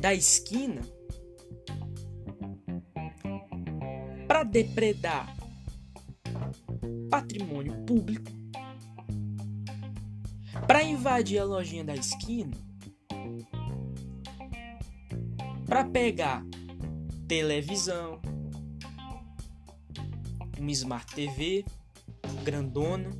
da 0.00 0.14
esquina 0.14 0.80
para 4.26 4.44
depredar 4.44 5.36
patrimônio 7.10 7.84
público, 7.84 8.32
para 10.66 10.82
invadir 10.82 11.38
a 11.38 11.44
lojinha 11.44 11.84
da 11.84 11.94
esquina, 11.94 12.56
para 15.66 15.84
pegar 15.84 16.42
televisão, 17.26 18.20
uma 20.58 20.70
Smart 20.70 21.14
TV 21.14 21.64
grandona 22.44 23.10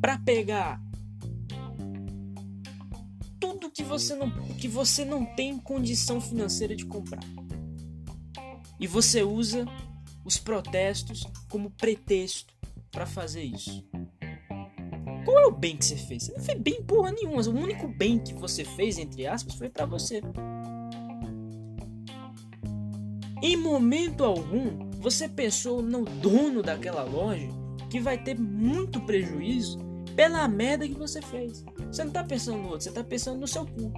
para 0.00 0.18
pegar 0.18 0.80
tudo 3.40 3.70
que 3.70 3.82
você 3.82 4.14
não 4.14 4.30
que 4.54 4.68
você 4.68 5.04
não 5.04 5.24
tem 5.24 5.58
condição 5.58 6.20
financeira 6.20 6.74
de 6.76 6.84
comprar. 6.86 7.22
E 8.78 8.86
você 8.86 9.22
usa 9.22 9.64
os 10.24 10.38
protestos 10.38 11.24
como 11.48 11.70
pretexto 11.70 12.52
para 12.90 13.06
fazer 13.06 13.42
isso. 13.42 13.84
Qual 15.24 15.38
é 15.38 15.46
o 15.46 15.52
bem 15.52 15.76
que 15.76 15.84
você 15.84 15.96
fez? 15.96 16.24
Você 16.24 16.32
não 16.32 16.40
fez 16.40 16.58
bem 16.58 16.82
porra 16.82 17.12
nenhuma. 17.12 17.42
O 17.42 17.54
único 17.54 17.88
bem 17.88 18.18
que 18.18 18.34
você 18.34 18.64
fez, 18.64 18.98
entre 18.98 19.26
aspas, 19.26 19.54
foi 19.54 19.68
para 19.68 19.86
você. 19.86 20.20
Em 23.42 23.56
momento 23.56 24.24
algum, 24.24 24.90
você 25.00 25.28
pensou 25.28 25.82
no 25.82 26.04
dono 26.04 26.62
daquela 26.62 27.02
loja 27.02 27.48
que 27.90 28.00
vai 28.00 28.16
ter 28.16 28.38
muito 28.38 29.00
prejuízo 29.00 29.78
pela 30.14 30.46
merda 30.48 30.86
que 30.86 30.94
você 30.94 31.20
fez. 31.22 31.64
Você 31.90 32.04
não 32.04 32.12
tá 32.12 32.24
pensando 32.24 32.58
no 32.58 32.68
outro, 32.68 32.82
você 32.82 32.92
tá 32.92 33.04
pensando 33.04 33.40
no 33.40 33.48
seu 33.48 33.66
cu. 33.66 33.92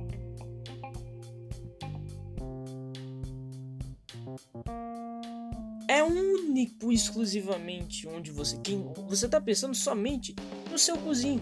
É 5.86 6.02
único 6.02 6.90
exclusivamente 6.90 8.08
onde 8.08 8.30
você 8.30 8.56
quem 8.58 8.82
você 9.06 9.28
tá 9.28 9.40
pensando 9.40 9.74
somente 9.74 10.34
no 10.74 10.78
seu 10.78 10.98
cozinho. 10.98 11.40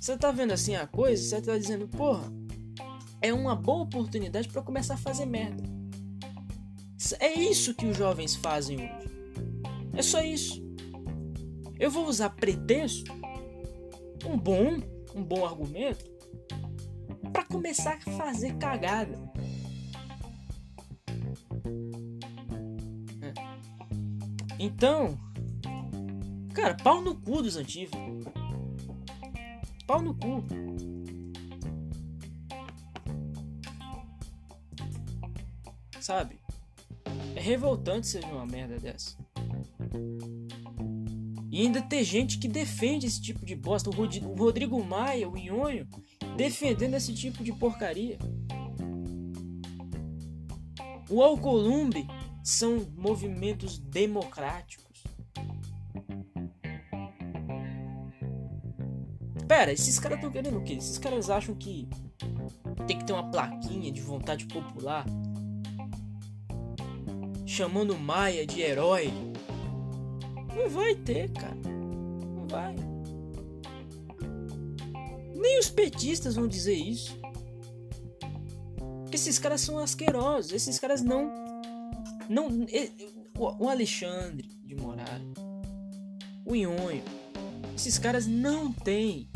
Você 0.00 0.16
tá 0.16 0.32
vendo 0.32 0.52
assim 0.52 0.74
a 0.74 0.86
coisa, 0.86 1.22
você 1.22 1.42
tá 1.42 1.58
dizendo, 1.58 1.86
porra, 1.86 2.32
é 3.20 3.30
uma 3.30 3.54
boa 3.54 3.82
oportunidade 3.82 4.48
para 4.48 4.62
começar 4.62 4.94
a 4.94 4.96
fazer 4.96 5.26
merda. 5.26 5.62
É 7.18 7.34
isso 7.34 7.74
que 7.74 7.84
os 7.84 7.98
jovens 7.98 8.34
fazem 8.34 8.78
hoje. 8.78 9.10
É 9.92 10.00
só 10.00 10.22
isso. 10.22 10.62
Eu 11.78 11.90
vou 11.90 12.06
usar 12.06 12.30
pretexto, 12.30 13.12
um 14.24 14.38
bom, 14.38 14.78
um 15.14 15.22
bom 15.22 15.44
argumento, 15.44 16.04
para 17.34 17.44
começar 17.44 17.98
a 18.06 18.10
fazer 18.12 18.56
cagada. 18.56 19.18
É. 23.20 23.34
Então, 24.58 25.18
cara, 26.54 26.74
pau 26.74 27.00
no 27.00 27.14
cu 27.14 27.42
dos 27.42 27.56
antigos. 27.56 27.98
Pau 29.86 30.02
no 30.02 30.14
cu. 30.14 30.44
Sabe? 36.00 36.40
É 37.34 37.40
revoltante 37.40 38.18
ver 38.18 38.26
uma 38.26 38.46
merda 38.46 38.78
dessa. 38.78 39.16
E 41.50 41.62
ainda 41.62 41.82
tem 41.82 42.04
gente 42.04 42.38
que 42.38 42.46
defende 42.46 43.06
esse 43.06 43.20
tipo 43.20 43.44
de 43.44 43.56
bosta. 43.56 43.90
O 43.90 44.34
Rodrigo 44.34 44.82
Maia, 44.84 45.28
o 45.28 45.36
Nhonho, 45.36 45.88
defendendo 46.36 46.94
esse 46.94 47.12
tipo 47.12 47.42
de 47.42 47.52
porcaria. 47.52 48.18
O 51.08 51.22
Alcolumbre 51.22 52.06
são 52.42 52.86
movimentos 52.96 53.78
democráticos. 53.78 54.89
Pera, 59.60 59.72
esses 59.72 59.98
caras 59.98 60.16
estão 60.16 60.30
querendo 60.30 60.56
o 60.56 60.64
quê? 60.64 60.72
Esses 60.72 60.96
caras 60.96 61.28
acham 61.28 61.54
que 61.54 61.86
tem 62.86 62.98
que 62.98 63.04
ter 63.04 63.12
uma 63.12 63.30
plaquinha 63.30 63.92
de 63.92 64.00
vontade 64.00 64.46
popular 64.46 65.04
chamando 67.44 67.94
Maia 67.94 68.46
de 68.46 68.62
herói. 68.62 69.12
Não 70.56 70.70
vai 70.70 70.94
ter, 70.94 71.30
cara. 71.32 71.54
Não 71.56 72.48
vai. 72.48 72.74
Nem 75.36 75.58
os 75.58 75.68
petistas 75.68 76.36
vão 76.36 76.48
dizer 76.48 76.76
isso. 76.76 77.20
Porque 79.02 79.16
esses 79.16 79.38
caras 79.38 79.60
são 79.60 79.78
asquerosos. 79.78 80.52
Esses 80.52 80.78
caras 80.78 81.02
não. 81.02 81.30
não 82.30 82.48
o 83.38 83.68
Alexandre 83.68 84.48
de 84.64 84.74
Moraes, 84.74 85.22
o 86.46 86.54
Nhonho, 86.54 87.04
esses 87.76 87.98
caras 87.98 88.26
não 88.26 88.72
têm 88.72 89.29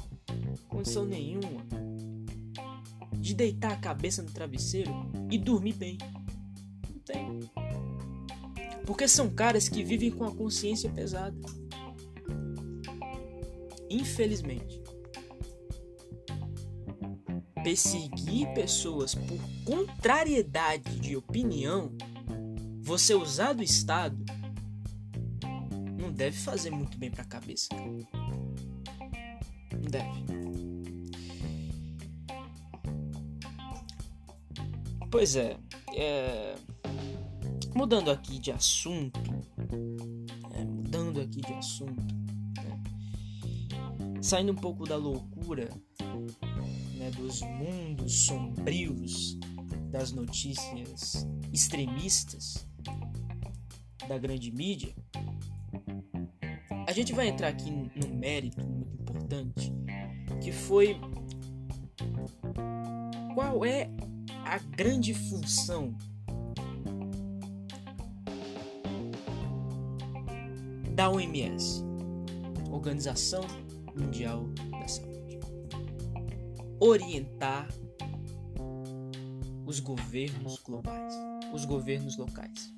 condição 0.84 1.06
nenhuma 1.06 1.64
de 3.12 3.34
deitar 3.34 3.72
a 3.72 3.76
cabeça 3.76 4.22
no 4.22 4.30
travesseiro 4.30 4.92
e 5.30 5.38
dormir 5.38 5.72
bem. 5.72 5.96
Não 6.90 6.98
tem. 7.00 7.40
Porque 8.84 9.08
são 9.08 9.30
caras 9.30 9.66
que 9.66 9.82
vivem 9.82 10.10
com 10.10 10.24
a 10.24 10.34
consciência 10.34 10.90
pesada. 10.90 11.34
Infelizmente. 13.88 14.82
Perseguir 17.62 18.52
pessoas 18.52 19.14
por 19.14 19.40
contrariedade 19.64 21.00
de 21.00 21.16
opinião, 21.16 21.96
você 22.82 23.14
usar 23.14 23.54
do 23.54 23.62
Estado, 23.62 24.22
não 25.98 26.12
deve 26.12 26.36
fazer 26.36 26.70
muito 26.70 26.98
bem 26.98 27.10
pra 27.10 27.24
cabeça. 27.24 27.68
Não 29.72 29.90
deve. 29.90 30.43
Pois 35.14 35.36
é, 35.36 35.56
é 35.94 36.56
Mudando 37.72 38.10
aqui 38.10 38.36
de 38.36 38.50
assunto, 38.50 39.20
é, 40.52 40.64
mudando 40.64 41.20
aqui 41.20 41.40
de 41.40 41.52
assunto, 41.52 42.02
né? 42.56 42.82
saindo 44.20 44.50
um 44.50 44.56
pouco 44.56 44.84
da 44.84 44.96
loucura, 44.96 45.70
né, 46.98 47.12
dos 47.12 47.42
mundos 47.42 48.26
sombrios 48.26 49.38
das 49.88 50.10
notícias 50.10 51.24
extremistas 51.52 52.66
da 54.08 54.18
grande 54.18 54.50
mídia, 54.50 54.92
a 56.88 56.92
gente 56.92 57.12
vai 57.12 57.28
entrar 57.28 57.48
aqui 57.50 57.70
no 57.70 58.08
mérito 58.16 58.60
muito 58.66 59.00
importante 59.00 59.72
que 60.42 60.50
foi 60.50 61.00
qual 63.32 63.64
é 63.64 63.93
a 64.44 64.58
grande 64.58 65.14
função 65.14 65.96
da 70.94 71.10
OMS, 71.10 71.82
Organização 72.70 73.42
Mundial 73.96 74.44
da 74.70 74.86
Saúde, 74.86 75.40
orientar 76.78 77.68
os 79.66 79.80
governos 79.80 80.58
globais, 80.58 81.14
os 81.52 81.64
governos 81.64 82.16
locais. 82.16 82.72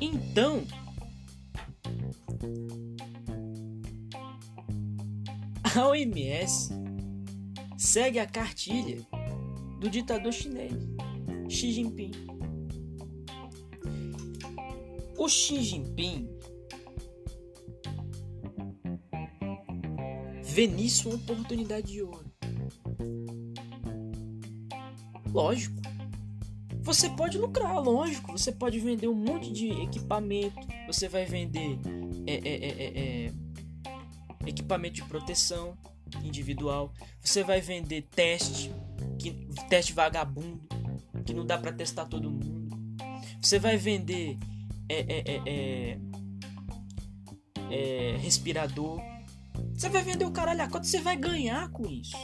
Então, 0.00 0.64
a 5.74 5.88
OMS 5.88 6.75
segue 7.86 8.18
a 8.18 8.26
cartilha 8.26 9.06
do 9.78 9.88
ditador 9.88 10.32
chinês 10.32 10.72
Xi 11.48 11.72
Jinping. 11.72 12.10
O 15.16 15.28
Xi 15.28 15.62
Jinping 15.62 16.28
vê 20.42 20.66
nisso 20.66 21.08
uma 21.08 21.16
oportunidade 21.16 21.92
de 21.92 22.02
ouro. 22.02 22.26
Lógico. 25.32 25.80
Você 26.82 27.08
pode 27.10 27.38
lucrar, 27.38 27.80
lógico. 27.80 28.32
Você 28.32 28.50
pode 28.50 28.80
vender 28.80 29.06
um 29.06 29.14
monte 29.14 29.52
de 29.52 29.70
equipamento. 29.70 30.58
Você 30.88 31.08
vai 31.08 31.24
vender 31.24 31.78
é, 32.26 32.34
é, 32.34 33.26
é, 33.26 33.32
equipamento 34.44 34.96
de 34.96 35.04
proteção 35.04 35.78
individual. 36.24 36.92
Você 37.20 37.42
vai 37.42 37.60
vender 37.60 38.02
teste, 38.02 38.72
que, 39.18 39.48
teste 39.68 39.92
vagabundo, 39.92 40.66
que 41.24 41.34
não 41.34 41.44
dá 41.44 41.58
para 41.58 41.72
testar 41.72 42.06
todo 42.06 42.30
mundo. 42.30 42.68
Você 43.40 43.58
vai 43.58 43.76
vender 43.76 44.38
respirador 48.20 49.00
você 49.76 49.90
vai 49.90 50.02
vender 50.02 50.24
o 50.24 50.30
caralho 50.30 50.62
a 50.62 50.68
quanto 50.68 50.86
você 50.86 51.00
vai 51.00 51.16
ganhar 51.16 51.70
com 51.70 51.86
isso. 51.86 52.16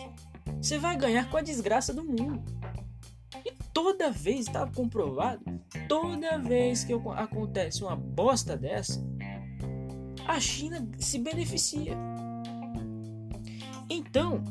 Você 0.60 0.78
vai 0.78 0.96
ganhar 0.96 1.28
com 1.30 1.36
a 1.36 1.42
desgraça 1.42 1.92
do 1.92 2.02
mundo. 2.02 2.42
E 3.44 3.52
toda 3.74 4.10
vez, 4.10 4.46
está 4.46 4.66
comprovado, 4.66 5.42
toda 5.86 6.38
vez 6.38 6.84
que 6.84 6.92
acontece 6.92 7.82
uma 7.82 7.94
bosta 7.94 8.56
dessa, 8.56 9.04
a 10.26 10.40
China 10.40 10.88
se 10.98 11.18
beneficia. 11.18 11.94
Então, 13.94 14.42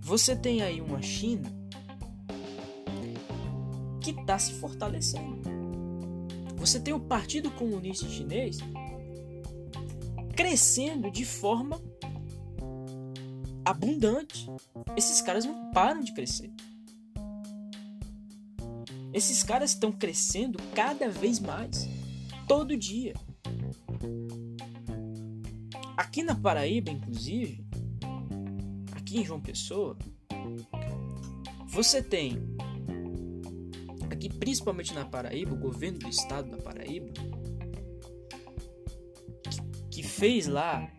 você 0.00 0.36
tem 0.36 0.62
aí 0.62 0.80
uma 0.80 1.02
China 1.02 1.52
que 4.00 4.12
está 4.12 4.38
se 4.38 4.52
fortalecendo. 4.52 5.42
Você 6.58 6.78
tem 6.78 6.94
o 6.94 7.00
Partido 7.00 7.50
Comunista 7.50 8.08
Chinês 8.08 8.58
crescendo 10.36 11.10
de 11.10 11.24
forma 11.24 11.82
abundante. 13.64 14.46
Esses 14.96 15.20
caras 15.20 15.44
não 15.44 15.72
param 15.72 16.00
de 16.00 16.14
crescer. 16.14 16.52
Esses 19.12 19.42
caras 19.42 19.70
estão 19.70 19.90
crescendo 19.90 20.56
cada 20.72 21.08
vez 21.08 21.40
mais, 21.40 21.88
todo 22.46 22.76
dia. 22.76 23.14
Aqui 25.96 26.22
na 26.22 26.36
Paraíba, 26.36 26.92
inclusive, 26.92 27.71
aqui 29.12 29.20
em 29.20 29.24
João 29.26 29.40
Pessoa, 29.42 29.94
você 31.66 32.02
tem, 32.02 32.38
aqui 34.10 34.30
principalmente 34.30 34.94
na 34.94 35.04
Paraíba, 35.04 35.52
o 35.52 35.58
governo 35.58 35.98
do 35.98 36.08
estado 36.08 36.50
da 36.50 36.56
Paraíba, 36.56 37.12
que, 39.50 39.60
que 39.90 40.02
fez 40.02 40.46
lá 40.46 40.90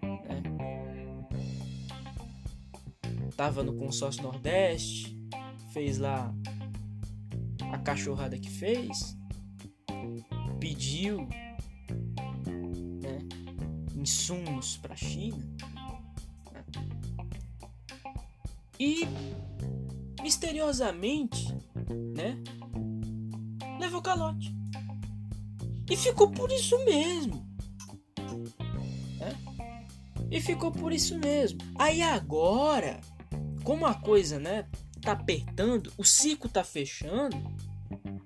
tava 3.35 3.63
no 3.63 3.73
consórcio 3.73 4.21
Nordeste, 4.21 5.17
fez 5.71 5.97
lá 5.97 6.31
a 7.71 7.79
cachorrada 7.79 8.37
que 8.37 8.49
fez, 8.49 9.17
pediu 10.59 11.27
né, 13.01 13.17
insumos 13.95 14.77
para 14.77 14.93
a 14.93 14.97
China 14.97 15.43
e 18.83 19.07
misteriosamente, 20.21 21.47
né, 22.13 22.37
levou 23.79 24.01
calote 24.01 24.53
e 25.89 25.95
ficou 25.95 26.29
por 26.29 26.51
isso 26.51 26.77
mesmo. 26.83 27.47
Né? 29.19 29.37
E 30.29 30.41
ficou 30.41 30.69
por 30.69 30.91
isso 30.91 31.17
mesmo. 31.17 31.59
Aí 31.75 32.01
agora 32.01 32.99
como 33.63 33.85
a 33.85 33.93
coisa, 33.93 34.37
né, 34.37 34.65
tá 35.01 35.13
apertando, 35.13 35.93
o 35.97 36.03
ciclo 36.03 36.49
tá 36.49 36.65
fechando, 36.65 37.37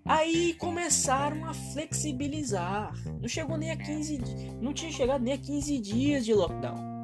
aí 0.03 0.55
começaram 0.55 1.45
a 1.45 1.53
flexibilizar. 1.53 2.95
Não 3.21 3.27
chegou 3.27 3.57
nem 3.57 3.69
a 3.69 3.77
15, 3.77 4.17
não 4.59 4.73
tinha 4.73 4.91
chegado 4.91 5.23
nem 5.23 5.35
a 5.35 5.37
15 5.37 5.79
dias 5.79 6.25
de 6.25 6.33
lockdown. 6.33 6.96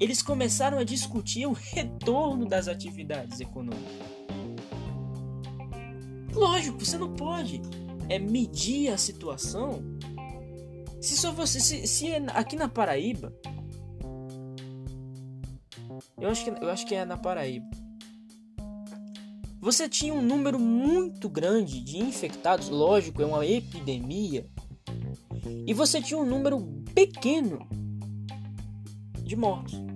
Eles 0.00 0.22
começaram 0.22 0.78
a 0.78 0.84
discutir 0.84 1.46
o 1.46 1.52
retorno 1.52 2.48
das 2.48 2.66
atividades 2.66 3.38
econômicas. 3.38 4.10
Lógico, 6.32 6.84
você 6.84 6.96
não 6.96 7.14
pode 7.14 7.60
é 8.08 8.18
medir 8.18 8.88
a 8.92 8.98
situação. 8.98 9.82
Se 11.00 11.16
só 11.16 11.30
você, 11.30 11.60
se, 11.60 11.86
se 11.86 12.10
é 12.10 12.16
aqui 12.34 12.56
na 12.56 12.68
Paraíba 12.68 13.32
eu 16.20 16.28
acho 16.28 16.44
que, 16.44 16.50
eu 16.50 16.70
acho 16.70 16.86
que 16.86 16.94
é 16.94 17.04
na 17.04 17.16
Paraíba. 17.16 17.66
Você 19.60 19.88
tinha 19.88 20.12
um 20.14 20.22
número 20.22 20.58
muito 20.58 21.28
grande 21.28 21.80
de 21.80 21.98
infectados, 21.98 22.68
lógico, 22.68 23.22
é 23.22 23.26
uma 23.26 23.46
epidemia. 23.46 24.46
E 25.66 25.74
você 25.74 26.00
tinha 26.00 26.18
um 26.18 26.24
número 26.24 26.60
pequeno 26.94 27.66
de 29.22 29.36
mortos. 29.36 29.89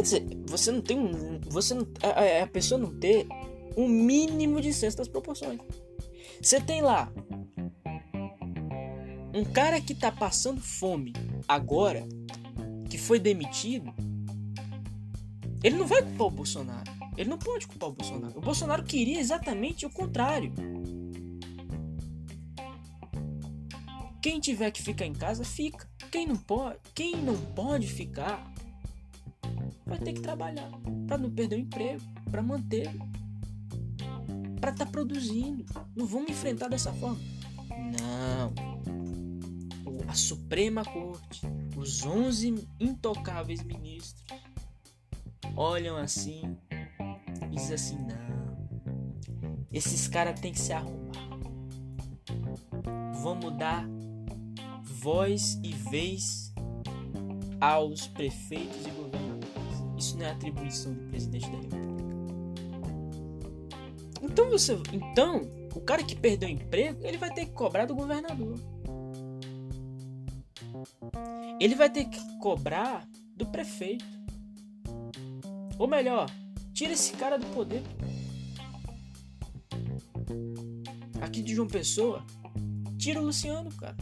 Quer 0.00 0.04
dizer, 0.04 0.26
você 0.46 0.72
não 0.72 0.80
tem 0.80 0.98
um. 0.98 1.38
Você 1.50 1.74
não, 1.74 1.86
a, 2.02 2.42
a 2.42 2.46
pessoa 2.46 2.80
não 2.80 2.98
ter 2.98 3.26
um 3.76 3.86
mínimo 3.86 4.58
de 4.58 4.72
senso 4.72 4.96
das 4.96 5.08
proporções. 5.08 5.60
Você 6.40 6.58
tem 6.58 6.80
lá 6.80 7.12
um 9.34 9.44
cara 9.44 9.78
que 9.78 9.94
tá 9.94 10.10
passando 10.10 10.58
fome 10.58 11.12
agora, 11.46 12.08
que 12.88 12.96
foi 12.96 13.18
demitido, 13.18 13.92
ele 15.62 15.76
não 15.76 15.86
vai 15.86 16.00
culpar 16.00 16.28
o 16.28 16.30
Bolsonaro. 16.30 16.90
Ele 17.18 17.28
não 17.28 17.38
pode 17.38 17.66
culpar 17.66 17.90
o 17.90 17.92
Bolsonaro. 17.92 18.38
O 18.38 18.40
Bolsonaro 18.40 18.82
queria 18.82 19.20
exatamente 19.20 19.84
o 19.84 19.90
contrário. 19.90 20.54
Quem 24.22 24.40
tiver 24.40 24.70
que 24.70 24.80
ficar 24.80 25.04
em 25.04 25.12
casa, 25.12 25.44
fica. 25.44 25.86
Quem 26.10 26.26
não 26.26 26.36
pode, 26.36 26.78
quem 26.94 27.16
não 27.16 27.36
pode 27.36 27.86
ficar, 27.86 28.50
vai 29.86 29.98
ter 29.98 30.12
que 30.12 30.20
trabalhar 30.20 30.70
para 31.06 31.18
não 31.18 31.30
perder 31.30 31.56
o 31.56 31.60
emprego, 31.60 32.02
para 32.30 32.42
manter, 32.42 32.90
para 34.60 34.70
estar 34.70 34.84
tá 34.84 34.90
produzindo. 34.90 35.64
Não 35.96 36.06
vamos 36.06 36.30
enfrentar 36.30 36.68
dessa 36.68 36.92
forma. 36.92 37.18
Não 37.70 38.70
a 40.10 40.14
Suprema 40.14 40.84
Corte, 40.84 41.42
os 41.76 42.04
11 42.04 42.66
intocáveis 42.80 43.62
ministros, 43.62 44.24
olham 45.54 45.96
assim 45.96 46.56
e 47.48 47.54
dizem 47.54 47.74
assim: 47.74 47.96
não, 47.96 49.66
esses 49.72 50.08
caras 50.08 50.40
têm 50.40 50.52
que 50.52 50.58
se 50.58 50.72
arrumar. 50.72 51.30
Vamos 53.22 53.56
dar 53.56 53.86
voz 54.82 55.60
e 55.62 55.72
vez 55.72 56.52
aos 57.60 58.08
prefeitos 58.08 58.84
e. 58.84 58.99
Isso 60.00 60.16
não 60.18 60.26
é 60.26 60.30
atribuição 60.30 60.92
do 60.92 61.04
presidente 61.10 61.48
da 61.50 61.56
República. 61.58 62.00
Então 64.22 64.50
você, 64.50 64.78
então 64.92 65.42
o 65.74 65.80
cara 65.80 66.02
que 66.02 66.16
perdeu 66.16 66.48
o 66.48 66.52
emprego, 66.52 67.04
ele 67.04 67.18
vai 67.18 67.32
ter 67.32 67.46
que 67.46 67.52
cobrar 67.52 67.86
do 67.86 67.94
governador 67.94 68.58
ele 71.60 71.74
vai 71.74 71.90
ter 71.90 72.06
que 72.06 72.18
cobrar 72.38 73.06
do 73.36 73.44
prefeito. 73.44 74.04
Ou 75.78 75.86
melhor, 75.86 76.30
tira 76.72 76.94
esse 76.94 77.12
cara 77.12 77.38
do 77.38 77.44
poder. 77.48 77.82
Aqui 81.20 81.42
de 81.42 81.54
João 81.54 81.68
Pessoa, 81.68 82.24
Tira 83.00 83.18
o 83.18 83.24
Luciano, 83.24 83.70
cara. 83.76 83.96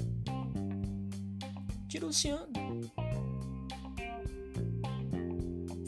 Tira 1.86 2.04
o 2.04 2.08
Luciano. 2.08 2.48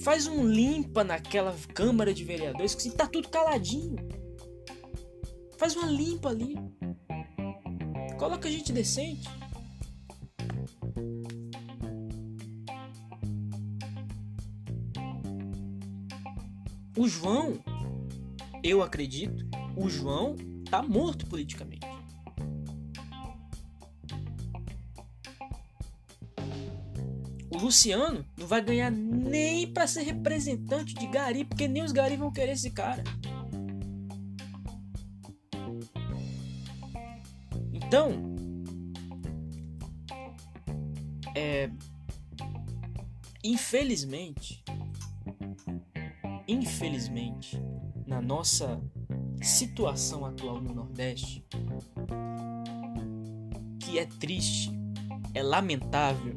Faz 0.03 0.27
um 0.27 0.47
limpa 0.47 1.05
naquela 1.05 1.55
Câmara 1.75 2.15
de 2.15 2.25
Vereadores 2.25 2.75
que 2.75 2.91
tá 2.91 3.07
tudo 3.07 3.29
caladinho. 3.29 3.97
Faz 5.59 5.77
uma 5.77 5.87
limpa 5.87 6.31
ali. 6.31 6.57
Coloca 8.19 8.51
gente 8.51 8.73
decente. 8.73 9.29
O 16.97 17.09
João, 17.09 17.63
eu 18.63 18.83
acredito, 18.83 19.47
o 19.77 19.89
João 19.89 20.37
tá 20.71 20.83
morto 20.83 21.27
politicamente. 21.27 21.80
Luciano 27.61 28.25
não 28.37 28.47
vai 28.47 28.63
ganhar 28.63 28.91
nem 28.91 29.67
para 29.73 29.87
ser 29.87 30.03
representante 30.03 30.95
de 30.95 31.07
Gari, 31.07 31.45
porque 31.45 31.69
nem 31.69 31.83
os 31.83 31.93
Gari 31.93 32.17
vão 32.17 32.33
querer 32.33 32.53
esse 32.53 32.71
cara. 32.71 33.05
Então, 37.73 38.35
é, 41.35 41.71
infelizmente, 43.43 44.63
infelizmente, 46.47 47.61
na 48.07 48.21
nossa 48.21 48.81
situação 49.43 50.25
atual 50.25 50.61
no 50.61 50.75
Nordeste, 50.75 51.45
que 53.81 53.99
é 53.99 54.07
triste, 54.07 54.71
é 55.35 55.43
lamentável, 55.43 56.37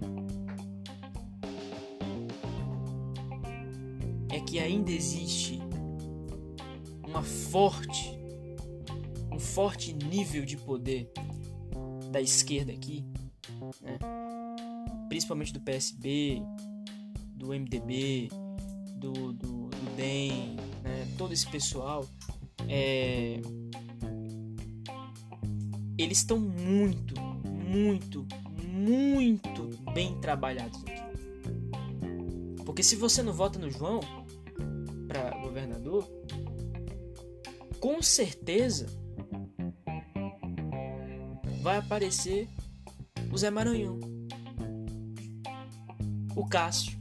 é 4.33 4.39
que 4.39 4.57
ainda 4.57 4.91
existe 4.91 5.59
uma 7.07 7.21
forte, 7.21 8.17
um 9.31 9.39
forte 9.39 9.93
nível 9.93 10.43
de 10.43 10.57
poder 10.57 11.11
da 12.11 12.19
esquerda 12.19 12.71
aqui, 12.71 13.05
né? 13.79 13.99
principalmente 15.07 15.53
do 15.53 15.61
PSB, 15.61 16.41
do 17.35 17.49
MDB, 17.49 18.29
do, 18.95 19.33
do, 19.33 19.67
do 19.67 19.95
DEM, 19.95 20.55
né? 20.81 21.07
todo 21.15 21.31
esse 21.31 21.47
pessoal, 21.47 22.07
é... 22.67 23.39
eles 25.95 26.17
estão 26.17 26.39
muito, 26.39 27.13
muito, 27.45 28.25
muito 28.67 29.69
bem 29.93 30.19
trabalhados 30.19 30.81
aqui. 30.81 31.03
Porque 32.65 32.81
se 32.81 32.95
você 32.95 33.21
não 33.21 33.33
vota 33.33 33.59
no 33.59 33.69
João 33.69 33.99
certeza 38.03 38.85
vai 41.61 41.77
aparecer 41.77 42.49
o 43.31 43.37
Zé 43.37 43.49
Maranhão, 43.49 43.99
o 46.35 46.45
Cássio. 46.45 46.97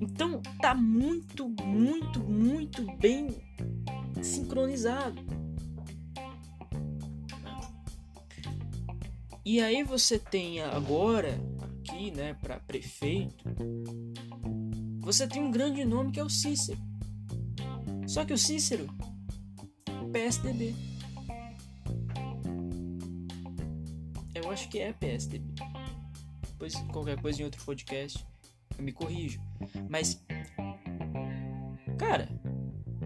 Então 0.00 0.40
tá 0.60 0.74
muito, 0.74 1.48
muito, 1.48 2.20
muito 2.20 2.84
bem 2.96 3.28
sincronizado. 4.22 5.20
E 9.44 9.60
aí 9.60 9.82
você 9.82 10.18
tem 10.18 10.60
agora 10.60 11.38
aqui, 11.62 12.10
né, 12.10 12.34
para 12.34 12.60
prefeito, 12.60 13.44
você 15.00 15.26
tem 15.26 15.42
um 15.42 15.50
grande 15.50 15.84
nome 15.84 16.12
que 16.12 16.20
é 16.20 16.24
o 16.24 16.30
Cícero. 16.30 16.78
Só 18.06 18.24
que 18.24 18.32
o 18.32 18.38
Cícero, 18.38 18.86
PSDB. 20.12 20.74
Eu 24.34 24.50
acho 24.50 24.68
que 24.68 24.78
é 24.78 24.92
PSDB. 24.92 25.54
Depois, 26.48 26.74
qualquer 26.92 27.20
coisa 27.20 27.40
em 27.40 27.44
outro 27.44 27.64
podcast, 27.64 28.24
eu 28.76 28.84
me 28.84 28.92
corrijo. 28.92 29.40
Mas, 29.88 30.22
cara, 31.98 32.28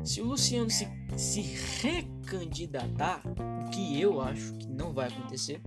se 0.02 0.20
o 0.20 0.26
Luciano 0.26 0.70
se, 0.70 0.88
se 1.16 1.40
recandidatar, 1.82 3.22
o 3.26 3.70
que 3.70 4.00
eu 4.00 4.20
acho 4.20 4.54
que 4.54 4.66
não 4.66 4.92
vai 4.92 5.08
acontecer, 5.08 5.60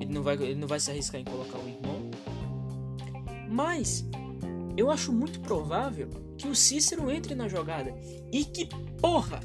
ele 0.00 0.12
não 0.12 0.22
vai, 0.22 0.34
ele 0.36 0.56
não 0.56 0.68
vai 0.68 0.78
se 0.78 0.90
arriscar 0.90 1.20
em 1.20 1.24
colocar 1.24 1.58
o 1.58 1.68
irmão. 1.68 2.10
Mas 3.48 4.04
eu 4.76 4.90
acho 4.90 5.12
muito 5.12 5.40
provável 5.40 6.08
que 6.38 6.48
o 6.48 6.54
Cícero 6.54 7.10
entre 7.10 7.34
na 7.34 7.48
jogada 7.48 7.94
e 8.32 8.44
que, 8.44 8.66
porra, 9.00 9.40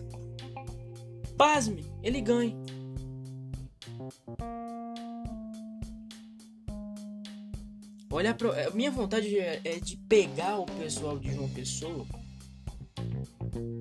pasme, 1.37 1.85
ele 2.01 2.21
ganhe. 2.21 2.55
Olha, 8.09 8.33
pro... 8.33 8.53
É, 8.53 8.71
minha 8.71 8.89
vontade 8.89 9.37
é, 9.37 9.61
é 9.63 9.79
de 9.79 9.97
pegar 9.97 10.59
o 10.59 10.65
pessoal 10.65 11.19
de 11.19 11.33
João 11.33 11.49
Pessoa, 11.49 12.05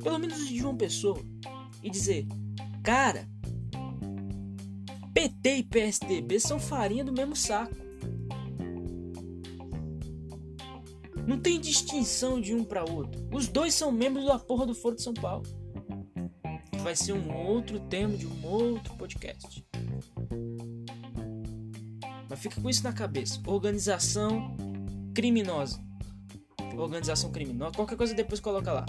pelo 0.03 0.19
menos 0.19 0.47
de 0.49 0.59
João 0.59 0.77
Pessoa, 0.77 1.19
e 1.83 1.89
dizer: 1.89 2.27
Cara, 2.83 3.29
PT 5.15 5.57
e 5.57 5.63
PSDB 5.63 6.41
são 6.41 6.59
farinha 6.59 7.05
do 7.05 7.13
mesmo 7.13 7.37
saco. 7.37 7.86
Não 11.27 11.39
tem 11.41 11.61
distinção 11.61 12.41
de 12.41 12.55
um 12.55 12.65
para 12.65 12.85
outro. 12.89 13.29
Os 13.33 13.49
dois 13.49 13.75
são 13.75 13.91
membros 13.91 14.27
da 14.27 14.39
porra 14.39 14.65
do 14.65 14.75
Foro 14.75 14.95
de 14.95 15.03
São 15.03 15.13
Paulo. 15.13 15.45
Vai 16.83 16.95
ser 16.95 17.13
um 17.13 17.35
outro 17.49 17.81
tema 17.81 18.17
de 18.17 18.27
um 18.27 18.47
outro 18.47 18.95
podcast. 18.95 19.67
Mas 22.31 22.39
fica 22.39 22.61
com 22.61 22.71
isso 22.71 22.85
na 22.85 22.93
cabeça. 22.93 23.41
Organização 23.45 24.57
criminosa. 25.15 25.85
Organização 26.77 27.33
criminosa. 27.33 27.75
Qualquer 27.75 27.97
coisa 27.97 28.15
depois 28.15 28.39
coloca 28.39 28.73
lá. 28.73 28.87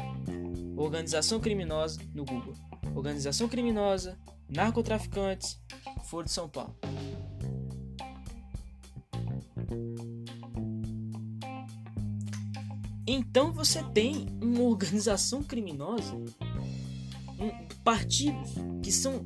Organização 0.75 1.39
criminosa 1.39 1.99
no 2.13 2.23
Google. 2.23 2.53
Organização 2.93 3.47
criminosa, 3.47 4.17
narcotraficantes, 4.49 5.59
Foro 6.05 6.25
de 6.25 6.31
São 6.31 6.47
Paulo. 6.47 6.75
Então 13.17 13.51
você 13.51 13.81
tem 13.81 14.27
uma 14.39 14.61
organização 14.61 15.41
criminosa, 15.41 16.13
um, 16.13 17.67
partidos 17.83 18.51
que 18.83 18.91
são 18.91 19.25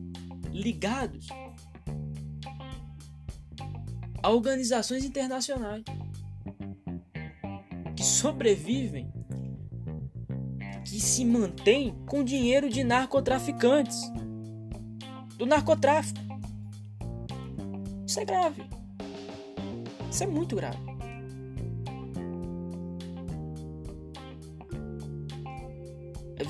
ligados 0.50 1.28
a 4.24 4.30
organizações 4.30 5.04
internacionais 5.04 5.84
que 7.98 8.04
sobrevivem, 8.04 9.12
que 10.86 11.02
se 11.02 11.26
mantêm 11.26 11.94
com 12.06 12.24
dinheiro 12.24 12.70
de 12.70 12.86
narcotraficantes, 12.86 14.10
do 15.38 15.46
narcotráfico. 15.46 16.22
Isso 18.08 18.22
é 18.22 18.26
grave. 18.26 18.64
Isso 20.10 20.24
é 20.24 20.28
muito 20.28 20.56
grave. 20.56 20.91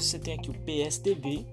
Você 0.02 0.20
tem 0.20 0.34
aqui 0.34 0.50
o 0.50 0.54
PSDB, 0.54 1.46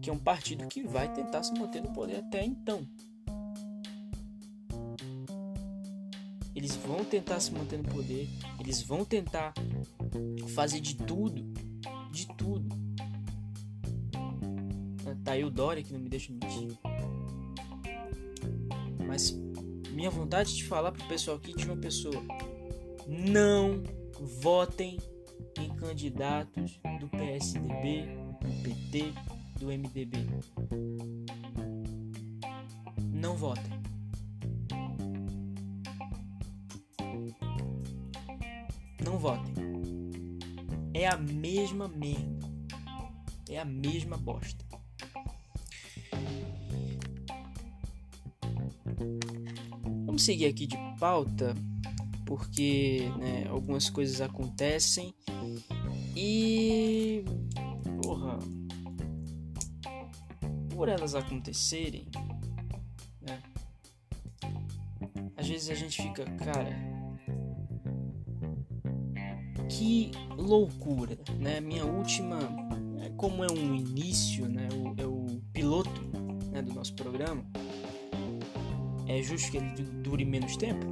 que 0.00 0.10
é 0.10 0.12
um 0.12 0.18
partido 0.18 0.66
que 0.66 0.82
vai 0.82 1.12
tentar 1.12 1.42
se 1.42 1.52
manter 1.54 1.82
no 1.82 1.92
poder 1.92 2.16
até 2.16 2.44
então. 2.44 2.86
Eles 6.54 6.76
vão 6.76 7.04
tentar 7.04 7.40
se 7.40 7.52
manter 7.52 7.78
no 7.78 7.88
poder, 7.88 8.28
eles 8.60 8.82
vão 8.82 9.04
tentar 9.04 9.54
fazer 10.54 10.80
de 10.80 10.96
tudo, 10.96 11.42
de 12.10 12.26
tudo. 12.36 12.68
Tá 15.24 15.32
aí 15.32 15.44
o 15.44 15.50
Dória 15.50 15.82
que 15.82 15.92
não 15.92 16.00
me 16.00 16.08
deixa 16.08 16.32
mentir. 16.32 16.76
Mas 19.06 19.30
minha 19.92 20.10
vontade 20.10 20.54
de 20.56 20.64
falar 20.64 20.90
pro 20.90 21.06
pessoal 21.06 21.36
aqui 21.36 21.54
de 21.54 21.64
uma 21.64 21.76
pessoa: 21.76 22.20
não 23.06 23.82
votem 24.40 24.96
em 24.96 25.11
candidatos 25.82 26.80
do 27.00 27.08
PSDB, 27.08 28.06
do 28.40 28.62
PT, 28.62 29.12
do 29.58 29.66
MDB. 29.66 30.28
Não 33.12 33.36
votem. 33.36 33.82
Não 39.04 39.18
votem. 39.18 39.52
É 40.94 41.08
a 41.08 41.16
mesma 41.16 41.88
merda. 41.88 42.48
É 43.50 43.58
a 43.58 43.64
mesma 43.64 44.16
bosta. 44.16 44.64
Vamos 50.06 50.22
seguir 50.22 50.46
aqui 50.46 50.64
de 50.64 50.76
pauta, 51.00 51.54
porque 52.24 53.10
né, 53.18 53.46
algumas 53.48 53.90
coisas 53.90 54.20
acontecem 54.20 55.12
e. 56.22 57.24
Porra. 58.02 58.38
Por 60.70 60.88
elas 60.88 61.14
acontecerem, 61.14 62.06
né? 63.20 63.42
Às 65.36 65.48
vezes 65.48 65.70
a 65.70 65.74
gente 65.74 66.02
fica, 66.02 66.24
cara. 66.36 66.76
Que 69.68 70.10
loucura, 70.36 71.18
né? 71.38 71.60
Minha 71.60 71.84
última. 71.84 72.38
É, 73.00 73.10
como 73.10 73.44
é 73.44 73.50
um 73.50 73.74
início, 73.74 74.48
né? 74.48 74.68
É 74.96 75.06
o 75.06 75.26
piloto 75.52 76.00
né, 76.50 76.62
do 76.62 76.72
nosso 76.72 76.94
programa 76.94 77.44
é 79.06 79.22
justo 79.22 79.50
que 79.50 79.58
ele 79.58 79.82
dure 80.02 80.24
menos 80.24 80.56
tempo? 80.56 80.86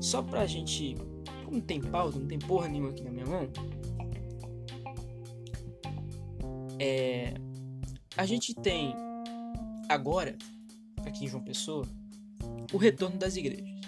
Só 0.00 0.22
pra 0.22 0.46
gente. 0.46 0.96
Como 1.44 1.58
não 1.58 1.60
tem 1.60 1.80
pauta, 1.80 2.18
não 2.18 2.26
tem 2.26 2.38
porra 2.38 2.68
nenhuma 2.68 2.90
aqui 2.90 3.02
na 3.02 3.10
minha 3.10 3.26
mão. 3.26 3.48
A 8.18 8.26
gente 8.26 8.52
tem 8.52 8.96
agora, 9.88 10.36
aqui 11.06 11.24
em 11.24 11.28
João 11.28 11.44
Pessoa, 11.44 11.86
o 12.72 12.76
retorno 12.76 13.16
das 13.16 13.36
igrejas. 13.36 13.80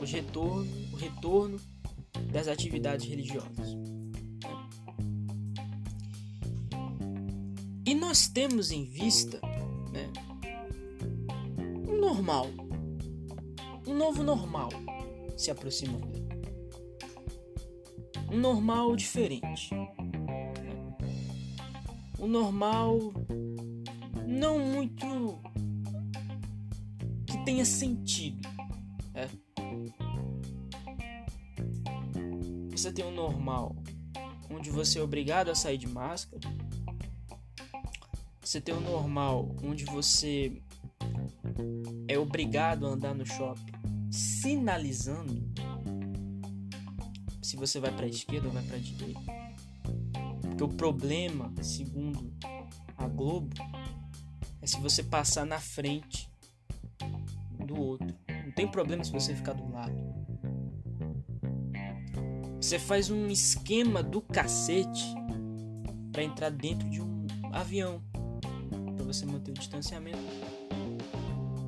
O 0.00 0.04
retorno, 0.04 0.68
o 0.92 0.96
retorno 0.96 1.60
das 2.32 2.48
atividades 2.48 3.06
religiosas. 3.06 3.76
E 7.86 7.94
nós 7.94 8.26
temos 8.26 8.72
em 8.72 8.84
vista 8.84 9.40
né, 9.92 10.12
normal. 12.00 12.48
Um 13.86 13.94
novo 13.94 14.24
normal 14.24 14.70
se 15.36 15.52
aproximando. 15.52 16.26
Um 18.32 18.40
normal 18.40 18.96
diferente. 18.96 19.70
Um 22.18 22.26
normal 22.26 22.98
não 24.26 24.58
muito 24.58 25.40
que 27.26 27.44
tenha 27.44 27.64
sentido. 27.64 28.48
É. 29.14 29.28
Você 32.70 32.92
tem 32.92 33.04
um 33.04 33.14
normal 33.14 33.74
onde 34.50 34.70
você 34.70 34.98
é 34.98 35.02
obrigado 35.02 35.50
a 35.50 35.54
sair 35.54 35.78
de 35.78 35.88
máscara. 35.88 36.48
Você 38.40 38.60
tem 38.60 38.74
um 38.74 38.80
normal 38.80 39.54
onde 39.62 39.84
você 39.84 40.62
é 42.08 42.18
obrigado 42.18 42.86
a 42.86 42.90
andar 42.90 43.14
no 43.14 43.26
shopping 43.26 43.76
sinalizando 44.10 45.42
se 47.42 47.56
você 47.56 47.78
vai 47.78 47.92
para 47.92 48.06
esquerda 48.06 48.48
ou 48.48 48.52
vai 48.52 48.62
para 48.62 48.78
direita. 48.78 49.45
Porque 50.56 50.64
o 50.64 50.74
problema, 50.74 51.52
segundo 51.62 52.32
a 52.96 53.06
Globo, 53.06 53.54
é 54.62 54.66
se 54.66 54.80
você 54.80 55.02
passar 55.02 55.44
na 55.44 55.60
frente 55.60 56.30
do 57.66 57.78
outro. 57.78 58.06
Não 58.42 58.52
tem 58.52 58.66
problema 58.66 59.04
se 59.04 59.12
você 59.12 59.34
ficar 59.34 59.52
do 59.52 59.70
lado. 59.70 59.94
Você 62.58 62.78
faz 62.78 63.10
um 63.10 63.26
esquema 63.26 64.02
do 64.02 64.22
cacete 64.22 65.04
para 66.10 66.22
entrar 66.22 66.50
dentro 66.50 66.88
de 66.88 67.02
um 67.02 67.26
avião 67.52 68.02
para 68.96 69.04
você 69.04 69.26
manter 69.26 69.50
o 69.50 69.54
distanciamento. 69.54 70.16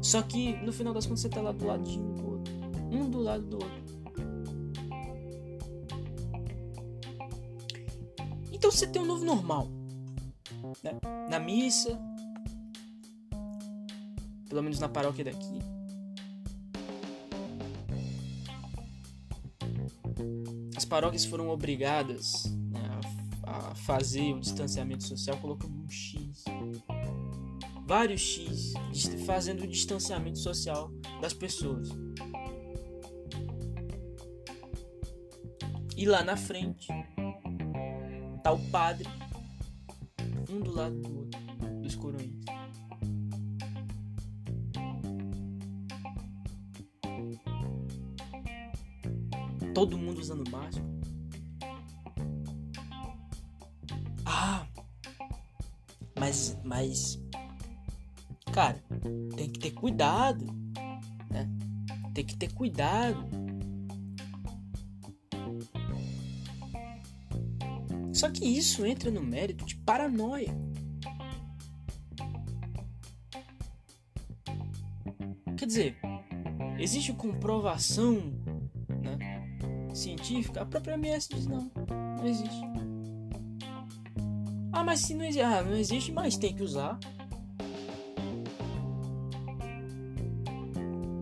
Só 0.01 0.23
que 0.23 0.57
no 0.65 0.73
final 0.73 0.95
das 0.95 1.05
contas 1.05 1.21
você 1.21 1.29
tá 1.29 1.43
lá 1.43 1.53
do 1.53 1.67
lado 1.67 1.83
de 1.83 1.99
um 1.99 2.15
do 2.15 2.27
outro. 2.27 2.55
Um 2.91 3.11
do 3.11 3.21
lado 3.21 3.45
do 3.45 3.57
outro. 3.57 3.88
Então 8.69 8.77
você 8.77 8.87
tem 8.87 9.01
um 9.01 9.07
novo 9.07 9.25
normal. 9.25 9.67
Né? 10.85 10.91
Na 11.31 11.39
missa, 11.39 11.99
pelo 14.47 14.63
menos 14.63 14.79
na 14.79 14.91
paróquia 14.91 15.25
daqui. 15.25 15.59
As 20.77 20.85
paróquias 20.85 21.25
foram 21.25 21.49
obrigadas 21.49 22.45
né, 22.71 23.01
a, 23.45 23.75
fazer 23.75 24.35
um 24.35 24.41
distanciamento 24.41 25.03
social 25.03 25.39
colocando 25.39 25.75
um 25.75 25.89
X 25.89 26.45
vários 27.87 28.21
X 28.21 28.75
fazendo 29.25 29.63
o 29.63 29.67
distanciamento 29.67 30.39
social 30.39 30.93
das 31.23 31.33
pessoas. 31.33 31.89
E 35.97 36.05
lá 36.05 36.23
na 36.23 36.37
frente 36.37 36.87
tá 38.49 38.53
o 38.53 38.59
padre, 38.71 39.07
um 40.49 40.61
do 40.61 40.75
lado 40.75 40.99
do 41.01 41.19
outro, 41.19 41.41
dos 41.83 41.95
coroinhas. 41.95 42.39
Todo 49.75 49.99
mundo 49.99 50.19
usando 50.19 50.51
máscara. 50.51 50.87
Ah, 54.25 54.67
mas, 56.19 56.59
mas 56.65 57.21
cara, 58.51 58.83
tem 59.37 59.51
que 59.51 59.59
ter 59.59 59.71
cuidado, 59.73 60.47
né? 61.31 61.49
Tem 62.15 62.25
que 62.25 62.37
ter 62.37 62.53
cuidado. 62.53 63.48
Só 68.19 68.29
que 68.29 68.45
isso 68.45 68.85
entra 68.85 69.13
no 69.13 69.23
mérito 69.23 69.65
de 69.65 69.77
paranoia. 69.77 70.53
Quer 75.57 75.67
dizer, 75.67 75.97
existe 76.81 77.13
comprovação 77.13 78.15
né, 78.89 79.95
científica? 79.95 80.63
A 80.63 80.67
própria 80.67 80.95
MS 80.95 81.29
diz 81.29 81.47
não, 81.47 81.71
não 82.19 82.27
existe. 82.27 82.61
Ah, 84.73 84.83
mas 84.83 84.99
se 84.99 85.15
não 85.15 85.25
existe, 85.25 85.43
ah, 85.43 85.63
não 85.63 85.77
existe, 85.77 86.11
mas 86.11 86.37
tem 86.37 86.53
que 86.53 86.65
usar. 86.65 86.99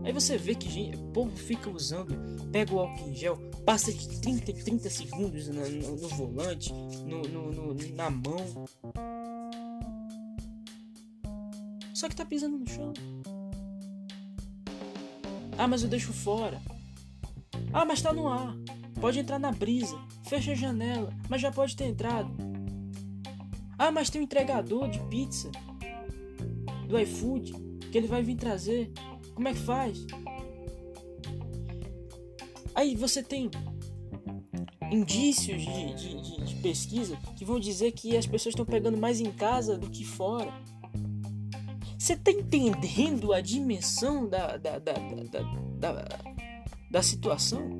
Aí 0.02 0.12
você 0.14 0.38
vê 0.38 0.54
que 0.54 0.70
gente, 0.70 0.96
o 0.96 1.12
povo 1.12 1.36
fica 1.36 1.68
usando, 1.68 2.16
pega 2.50 2.72
o 2.72 2.80
álcool 2.80 3.10
em 3.10 3.14
gel, 3.14 3.36
passa 3.66 3.92
de 3.92 4.20
30 4.20 4.52
em 4.52 4.54
30 4.54 4.88
segundos 4.88 5.48
no, 5.48 5.68
no, 5.68 5.96
no 5.96 6.08
volante, 6.10 6.72
no, 6.72 7.74
na 7.96 8.08
mão. 8.08 8.64
Só 11.92 12.08
que 12.08 12.14
tá 12.14 12.24
pisando 12.24 12.58
no 12.58 12.68
chão. 12.68 12.92
Ah, 15.58 15.66
mas 15.66 15.82
eu 15.82 15.88
deixo 15.88 16.12
fora. 16.12 16.62
Ah, 17.72 17.84
mas 17.84 18.00
tá 18.00 18.12
no 18.12 18.28
ar. 18.28 18.56
Pode 19.00 19.18
entrar 19.18 19.40
na 19.40 19.50
brisa. 19.50 19.98
Fecha 20.28 20.52
a 20.52 20.54
janela, 20.54 21.12
mas 21.28 21.40
já 21.40 21.50
pode 21.50 21.74
ter 21.74 21.86
entrado. 21.86 22.30
Ah, 23.76 23.90
mas 23.90 24.08
tem 24.08 24.20
um 24.20 24.24
entregador 24.24 24.88
de 24.88 25.00
pizza 25.08 25.50
do 26.86 26.98
iFood 27.00 27.52
que 27.90 27.98
ele 27.98 28.06
vai 28.06 28.22
vir 28.22 28.36
trazer. 28.36 28.92
Como 29.34 29.48
é 29.48 29.52
que 29.52 29.58
faz? 29.58 30.06
Aí 32.76 32.94
você 32.94 33.22
tem 33.22 33.50
indícios 34.92 35.62
de, 35.62 35.94
de, 35.94 36.44
de, 36.44 36.54
pesquisa 36.56 37.16
que 37.34 37.42
vão 37.42 37.58
dizer 37.58 37.92
que 37.92 38.14
as 38.14 38.26
pessoas 38.26 38.52
estão 38.52 38.66
pegando 38.66 38.98
mais 38.98 39.18
em 39.18 39.32
casa 39.32 39.78
do 39.78 39.88
que 39.88 40.04
fora. 40.04 40.52
Você 41.98 42.12
está 42.12 42.30
entendendo 42.30 43.32
a 43.32 43.40
dimensão 43.40 44.28
da, 44.28 44.58
da, 44.58 44.78
da, 44.78 44.92
da, 44.92 45.92
da, 45.92 46.08
da 46.90 47.02
situação? 47.02 47.78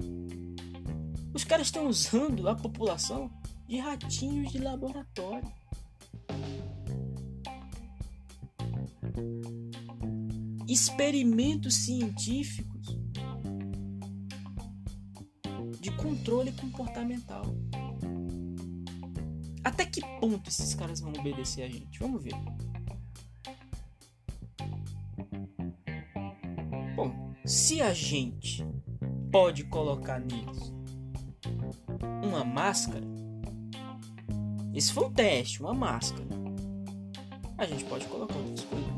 Os 1.35 1.45
caras 1.45 1.66
estão 1.66 1.87
usando 1.87 2.49
a 2.49 2.57
população 2.57 3.31
de 3.68 3.77
ratinhos 3.77 4.51
de 4.51 4.59
laboratório 4.59 5.53
experimentos 10.68 11.75
científicos 11.75 12.76
controle 16.27 16.51
comportamental. 16.53 17.45
Até 19.62 19.87
que 19.87 20.01
ponto 20.20 20.51
esses 20.51 20.74
caras 20.74 21.01
vão 21.01 21.12
obedecer 21.12 21.62
a 21.62 21.68
gente? 21.68 22.01
Vamos 22.01 22.20
ver. 22.20 22.35
Bom, 26.97 27.33
se 27.45 27.81
a 27.81 27.95
gente 27.95 28.66
pode 29.31 29.64
colocar 29.64 30.18
neles 30.18 30.72
uma 32.24 32.45
máscara, 32.45 33.07
esse 34.74 34.93
foi 34.93 35.07
um 35.07 35.12
teste, 35.12 35.61
uma 35.61 35.74
máscara. 35.74 36.27
A 37.57 37.66
gente 37.66 37.85
pode 37.85 38.05
colocar 38.07 38.37
outras 38.37 38.64
coisas. 38.64 38.91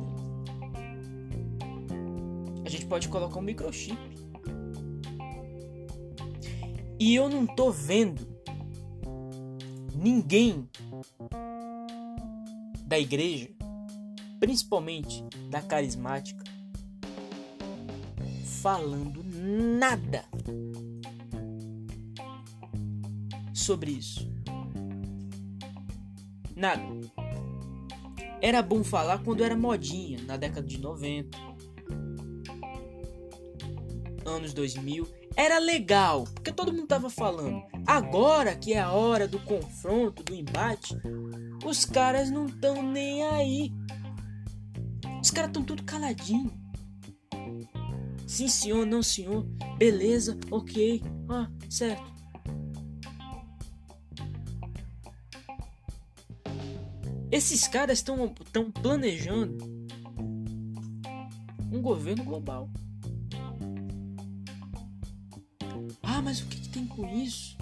A 2.64 2.68
gente 2.70 2.86
pode 2.86 3.06
colocar 3.08 3.38
um 3.38 3.42
microchip. 3.42 4.17
E 7.00 7.14
eu 7.14 7.28
não 7.28 7.46
tô 7.46 7.70
vendo 7.70 8.26
ninguém 9.94 10.68
da 12.84 12.98
igreja, 12.98 13.50
principalmente 14.40 15.22
da 15.48 15.62
carismática, 15.62 16.42
falando 18.60 19.22
nada 19.24 20.24
sobre 23.54 23.92
isso. 23.92 24.28
Nada. 26.56 26.82
Era 28.40 28.60
bom 28.60 28.82
falar 28.82 29.22
quando 29.22 29.44
era 29.44 29.56
modinha, 29.56 30.20
na 30.22 30.36
década 30.36 30.66
de 30.66 30.80
90, 30.80 31.38
anos 34.24 34.52
2000. 34.52 35.17
Era 35.38 35.60
legal, 35.60 36.24
porque 36.24 36.50
todo 36.50 36.72
mundo 36.72 36.88
tava 36.88 37.08
falando. 37.08 37.62
Agora 37.86 38.56
que 38.56 38.72
é 38.72 38.80
a 38.80 38.90
hora 38.90 39.28
do 39.28 39.38
confronto, 39.38 40.24
do 40.24 40.34
embate, 40.34 40.96
os 41.64 41.84
caras 41.84 42.28
não 42.28 42.46
estão 42.46 42.82
nem 42.82 43.22
aí. 43.22 43.72
Os 45.22 45.30
caras 45.30 45.50
estão 45.50 45.62
tudo 45.62 45.84
caladinho. 45.84 46.50
Sim, 48.26 48.48
senhor, 48.48 48.84
não, 48.84 49.00
senhor. 49.00 49.44
Beleza, 49.78 50.36
ok. 50.50 51.04
Ah, 51.28 51.48
certo. 51.70 52.12
Esses 57.30 57.68
caras 57.68 57.98
estão 57.98 58.34
planejando 58.82 59.56
um 61.70 61.80
governo 61.80 62.24
global. 62.24 62.68
Com 66.98 67.08
isso? 67.08 67.56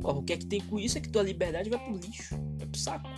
Porra, 0.00 0.18
o 0.18 0.22
que 0.22 0.32
é 0.32 0.36
que 0.36 0.46
tem 0.46 0.60
com 0.60 0.78
isso 0.78 0.96
é 0.96 1.00
que 1.00 1.08
tua 1.08 1.24
liberdade 1.24 1.68
vai 1.68 1.78
pro 1.78 1.96
lixo, 1.96 2.36
vai 2.56 2.66
pro 2.68 2.78
saco. 2.78 3.08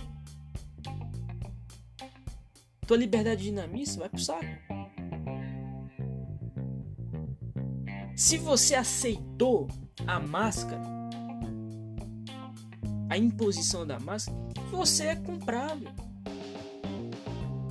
Tua 2.87 2.97
liberdade 2.97 3.43
de 3.43 3.51
dinamismo 3.51 4.01
vai 4.01 4.09
pro 4.09 4.19
saco. 4.19 4.47
Se 8.17 8.39
você 8.39 8.75
aceitou 8.75 9.69
a 10.07 10.19
máscara, 10.19 10.83
a 13.11 13.19
imposição 13.19 13.87
da 13.87 14.01
máscara, 14.01 14.39
você 14.71 15.09
é 15.09 15.17
comprável. 15.17 15.91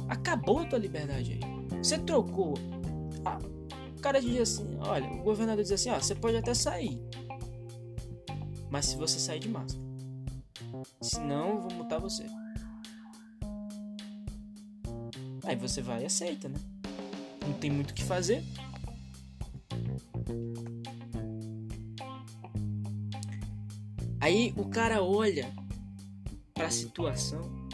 Acabou 0.08 0.60
a 0.60 0.66
tua 0.66 0.78
liberdade 0.78 1.34
aí. 1.34 1.78
Você 1.80 1.98
trocou. 1.98 2.54
Ah, 3.26 3.40
o 3.98 4.02
cara 4.02 4.22
diz 4.22 4.40
assim: 4.40 4.78
olha, 4.82 5.10
o 5.10 5.24
governador 5.24 5.64
diz 5.64 5.72
assim: 5.72 5.90
ó, 5.90 6.00
você 6.00 6.14
pode 6.14 6.38
até 6.38 6.54
sair. 6.54 7.02
Mas 8.76 8.88
se 8.88 8.98
você 8.98 9.18
sair 9.18 9.40
de 9.40 9.48
máscara. 9.48 9.82
Senão, 11.00 11.62
vou 11.62 11.72
multar 11.72 11.98
você. 11.98 12.26
Aí 15.46 15.56
você 15.56 15.82
vai 15.82 16.04
e 16.04 16.06
aceita, 16.06 16.50
né? 16.50 16.60
Não 17.48 17.54
tem 17.54 17.72
muito 17.72 17.92
o 17.92 17.94
que 17.94 18.04
fazer. 18.04 18.44
Aí 24.20 24.54
o 24.58 24.68
cara 24.68 25.02
olha 25.02 25.50
para 26.54 26.68
a 26.68 26.72
situação 26.72 27.70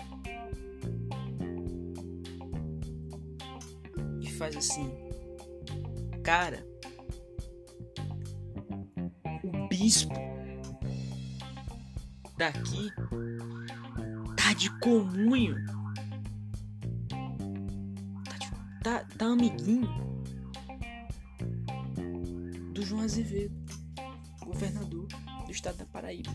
e 4.22 4.30
faz 4.30 4.56
assim, 4.56 4.88
cara, 6.22 6.64
o 9.44 9.68
bispo 9.68 10.31
daqui 12.42 12.92
tá 14.36 14.52
de 14.54 14.68
comunho, 14.80 15.64
tá, 18.26 18.38
de, 18.40 18.52
tá, 18.82 19.06
tá 19.16 19.26
amiguinho 19.28 19.88
do 22.74 22.82
João 22.84 23.04
Azevedo, 23.04 23.54
governador 24.44 25.06
do 25.46 25.52
estado 25.52 25.78
da 25.78 25.86
Paraíba. 25.86 26.32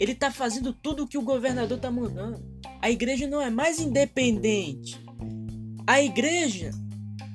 Ele 0.00 0.12
está 0.12 0.30
fazendo 0.30 0.72
tudo 0.72 1.04
o 1.04 1.06
que 1.06 1.18
o 1.18 1.22
governador 1.22 1.76
está 1.76 1.90
mandando. 1.90 2.42
A 2.80 2.90
igreja 2.90 3.26
não 3.26 3.42
é 3.42 3.50
mais 3.50 3.78
independente. 3.78 4.98
A 5.86 6.00
igreja 6.00 6.70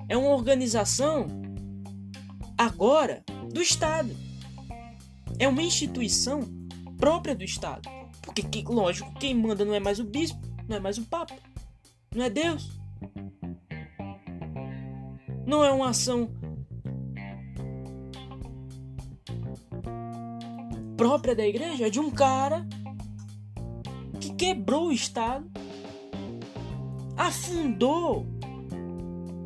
é 0.09 0.17
uma 0.17 0.29
organização 0.29 1.27
agora 2.57 3.23
do 3.53 3.61
Estado. 3.61 4.09
É 5.37 5.47
uma 5.47 5.61
instituição 5.61 6.60
própria 7.01 7.35
do 7.35 7.43
Estado. 7.43 7.89
Porque, 8.21 8.63
lógico, 8.63 9.11
quem 9.15 9.33
manda 9.33 9.65
não 9.65 9.73
é 9.73 9.79
mais 9.79 9.99
o 9.99 10.03
bispo, 10.05 10.39
não 10.69 10.77
é 10.77 10.79
mais 10.79 10.99
o 10.99 11.05
Papa, 11.05 11.35
não 12.15 12.23
é 12.23 12.29
Deus. 12.29 12.79
Não 15.45 15.63
é 15.63 15.71
uma 15.71 15.89
ação 15.89 16.29
própria 20.95 21.35
da 21.35 21.45
igreja 21.45 21.87
é 21.87 21.89
de 21.89 21.99
um 21.99 22.11
cara 22.11 22.63
que 24.19 24.35
quebrou 24.35 24.89
o 24.89 24.91
Estado, 24.91 25.49
afundou 27.17 28.27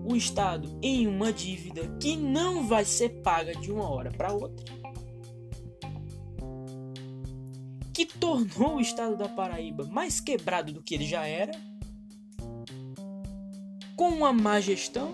o 0.03 0.13
Estado 0.17 0.77
em 0.81 1.07
uma 1.07 1.31
dívida 1.31 1.87
que 1.97 2.17
não 2.17 2.67
vai 2.67 2.83
ser 2.83 3.21
paga 3.21 3.55
de 3.55 3.71
uma 3.71 3.89
hora 3.89 4.11
para 4.11 4.33
outra, 4.33 4.65
que 7.95 8.05
tornou 8.05 8.75
o 8.75 8.81
Estado 8.81 9.15
da 9.15 9.29
Paraíba 9.29 9.85
mais 9.85 10.19
quebrado 10.19 10.73
do 10.73 10.83
que 10.83 10.93
ele 10.93 11.05
já 11.05 11.25
era, 11.25 11.53
com 13.95 14.09
uma 14.09 14.33
má 14.33 14.59
gestão, 14.59 15.13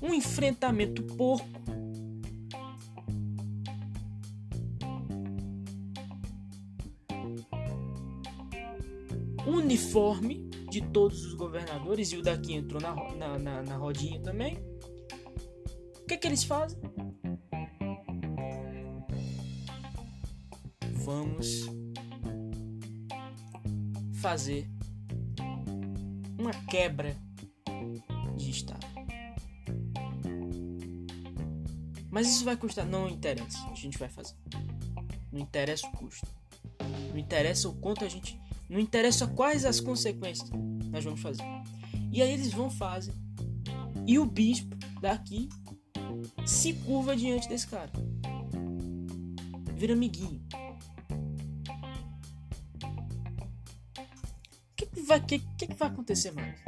um 0.00 0.14
enfrentamento 0.14 1.02
porco 1.02 1.48
uniforme 9.44 10.48
de 10.70 10.80
todos 10.80 11.24
os 11.24 11.34
governadores 11.34 12.12
e 12.12 12.18
o 12.18 12.22
daqui 12.22 12.54
entrou 12.54 12.80
na, 12.80 12.94
na, 13.16 13.36
na, 13.36 13.62
na 13.64 13.76
rodinha 13.76 14.20
também. 14.20 14.58
O 16.00 16.06
que, 16.06 16.16
que 16.16 16.26
eles 16.28 16.44
fazem? 16.44 16.78
Vamos 21.04 21.66
fazer 24.14 24.68
uma 26.38 26.52
quebra 26.68 27.16
de 28.36 28.50
Estado. 28.50 28.86
Mas 32.10 32.28
isso 32.28 32.44
vai 32.44 32.56
custar? 32.56 32.86
Não 32.86 33.08
interessa. 33.08 33.58
A 33.70 33.74
gente 33.74 33.98
vai 33.98 34.08
fazer. 34.08 34.34
Não 35.30 35.40
interessa 35.40 35.86
o 35.86 35.92
custo. 35.92 36.26
Não 37.10 37.18
interessa 37.18 37.68
o 37.68 37.74
quanto 37.74 38.04
a 38.04 38.08
gente 38.08 38.38
não 38.68 38.80
interessa 38.80 39.26
quais 39.26 39.64
as 39.64 39.78
consequências 39.78 40.50
nós 40.90 41.04
vamos 41.04 41.20
fazer. 41.20 41.44
E 42.10 42.22
aí 42.22 42.32
eles 42.32 42.52
vão 42.52 42.70
fazer. 42.70 43.14
E 44.06 44.18
o 44.18 44.26
bispo 44.26 44.74
daqui 45.00 45.48
se 46.46 46.72
curva 46.72 47.16
diante 47.16 47.48
desse 47.48 47.66
cara. 47.66 47.92
Vira 49.76 49.92
amiguinho. 49.92 50.42
Vai, 55.04 55.20
que, 55.20 55.38
que, 55.38 55.66
que 55.66 55.74
vai 55.74 55.88
acontecer 55.88 56.30
mais? 56.32 56.60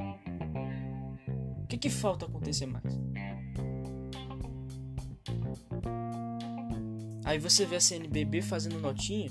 O 1.62 1.66
que, 1.66 1.76
que 1.76 1.90
falta 1.90 2.26
acontecer 2.26 2.66
mais? 2.66 2.98
Aí 7.24 7.38
você 7.38 7.66
vê 7.66 7.76
a 7.76 7.80
CNBB 7.80 8.40
fazendo 8.42 8.78
notinha 8.78 9.30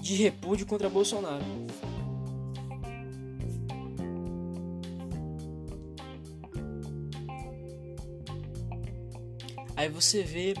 de 0.00 0.14
repúdio 0.14 0.66
contra 0.66 0.88
Bolsonaro. 0.88 1.44
Aí 9.74 9.88
você 9.88 10.22
vê 10.22 10.54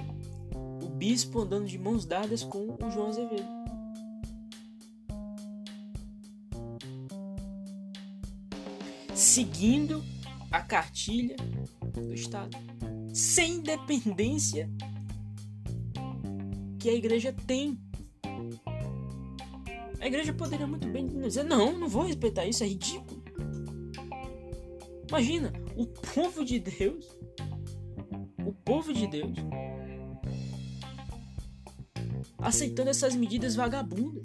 o 0.82 0.88
bispo 0.88 1.40
andando 1.40 1.66
de 1.66 1.78
mãos 1.78 2.04
dadas 2.04 2.42
com 2.42 2.76
o 2.82 2.90
João 2.90 3.08
Azevedo. 3.08 3.63
Seguindo 9.34 10.00
a 10.48 10.62
cartilha 10.62 11.34
do 11.92 12.14
Estado. 12.14 12.56
Sem 13.12 13.54
independência 13.54 14.70
que 16.78 16.88
a 16.88 16.94
igreja 16.94 17.32
tem 17.44 17.76
a 19.98 20.06
igreja 20.06 20.32
poderia 20.32 20.68
muito 20.68 20.86
bem 20.86 21.08
dizer: 21.08 21.42
não, 21.42 21.76
não 21.76 21.88
vou 21.88 22.04
respeitar 22.04 22.46
isso, 22.46 22.62
é 22.62 22.68
ridículo. 22.68 23.24
Imagina, 25.08 25.52
o 25.74 25.84
povo 25.84 26.44
de 26.44 26.60
Deus, 26.60 27.04
o 28.46 28.52
povo 28.52 28.92
de 28.94 29.08
Deus, 29.08 29.36
aceitando 32.38 32.90
essas 32.90 33.16
medidas 33.16 33.56
vagabundas 33.56 34.22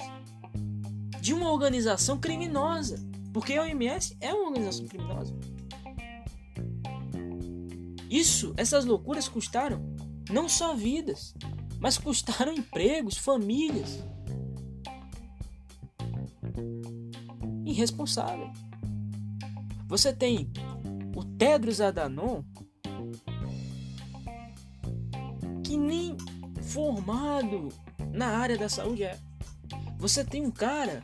de 1.19 1.33
uma 1.33 1.51
organização 1.51 2.19
criminosa, 2.19 3.08
porque 3.33 3.53
a 3.53 3.63
OMS 3.63 4.17
é 4.19 4.33
uma 4.33 4.47
organização 4.47 4.87
criminosa. 4.87 5.35
Isso, 8.09 8.53
essas 8.57 8.85
loucuras 8.85 9.27
custaram 9.27 9.81
não 10.29 10.49
só 10.49 10.75
vidas, 10.75 11.33
mas 11.79 11.97
custaram 11.97 12.53
empregos, 12.53 13.17
famílias. 13.17 14.03
Irresponsável. 17.65 18.51
Você 19.87 20.11
tem 20.11 20.51
o 21.15 21.23
Tedros 21.23 21.81
Adhanom, 21.81 22.43
que 25.63 25.77
nem 25.77 26.17
formado 26.63 27.69
na 28.11 28.27
área 28.37 28.57
da 28.57 28.69
saúde 28.69 29.03
é. 29.03 29.17
Você 29.97 30.23
tem 30.23 30.45
um 30.45 30.51
cara 30.51 31.03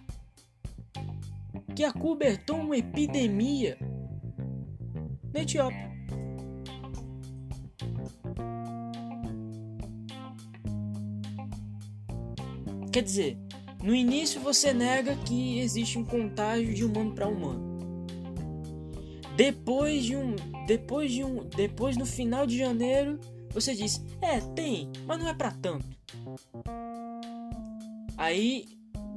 que 1.76 1.84
acobertou 1.84 2.57
uma 2.57 2.78
epidemia 2.78 3.78
na 5.34 5.41
Etiópia. 5.41 5.93
Quer 12.93 13.03
dizer, 13.03 13.38
no 13.84 13.93
início 13.93 14.39
você 14.39 14.73
nega 14.73 15.17
que 15.17 15.59
existe 15.59 15.99
um 15.99 16.05
contágio 16.05 16.73
de 16.73 16.86
humano 16.86 17.13
para 17.13 17.28
humano. 17.28 17.76
Depois 19.36 20.05
de 20.05 20.15
um, 20.15 20.34
depois 20.65 21.11
de 21.11 21.26
um, 21.26 21.43
depois 21.43 21.97
no 21.97 22.05
final 22.05 22.47
de 22.47 22.57
janeiro, 22.57 23.19
você 23.49 23.76
diz: 23.76 24.01
"É, 24.21 24.39
tem, 24.39 24.89
mas 25.05 25.19
não 25.19 25.28
é 25.28 25.34
para 25.34 25.51
tanto". 25.51 25.86
Aí, 28.15 28.65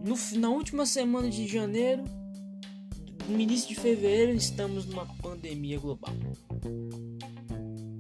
no, 0.05 0.17
na 0.41 0.51
última 0.51 0.85
semana 0.85 1.31
de 1.31 1.47
janeiro, 1.47 2.03
no 3.29 3.39
início 3.39 3.69
de 3.69 3.75
fevereiro, 3.75 4.33
estamos 4.33 4.87
numa 4.87 5.07
pandemia 5.21 5.79
global. 5.79 6.15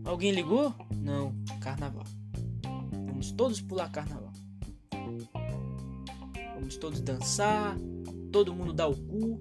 Alguém 0.04 0.32
ligou? 0.32 0.74
Não, 0.96 1.34
carnaval. 1.60 2.04
Vamos 3.06 3.30
todos 3.32 3.60
pular 3.60 3.90
carnaval. 3.90 4.32
Vamos 6.54 6.76
todos 6.76 7.00
dançar, 7.02 7.76
todo 8.32 8.54
mundo 8.54 8.72
dá 8.72 8.88
o 8.88 8.96
cu, 8.96 9.38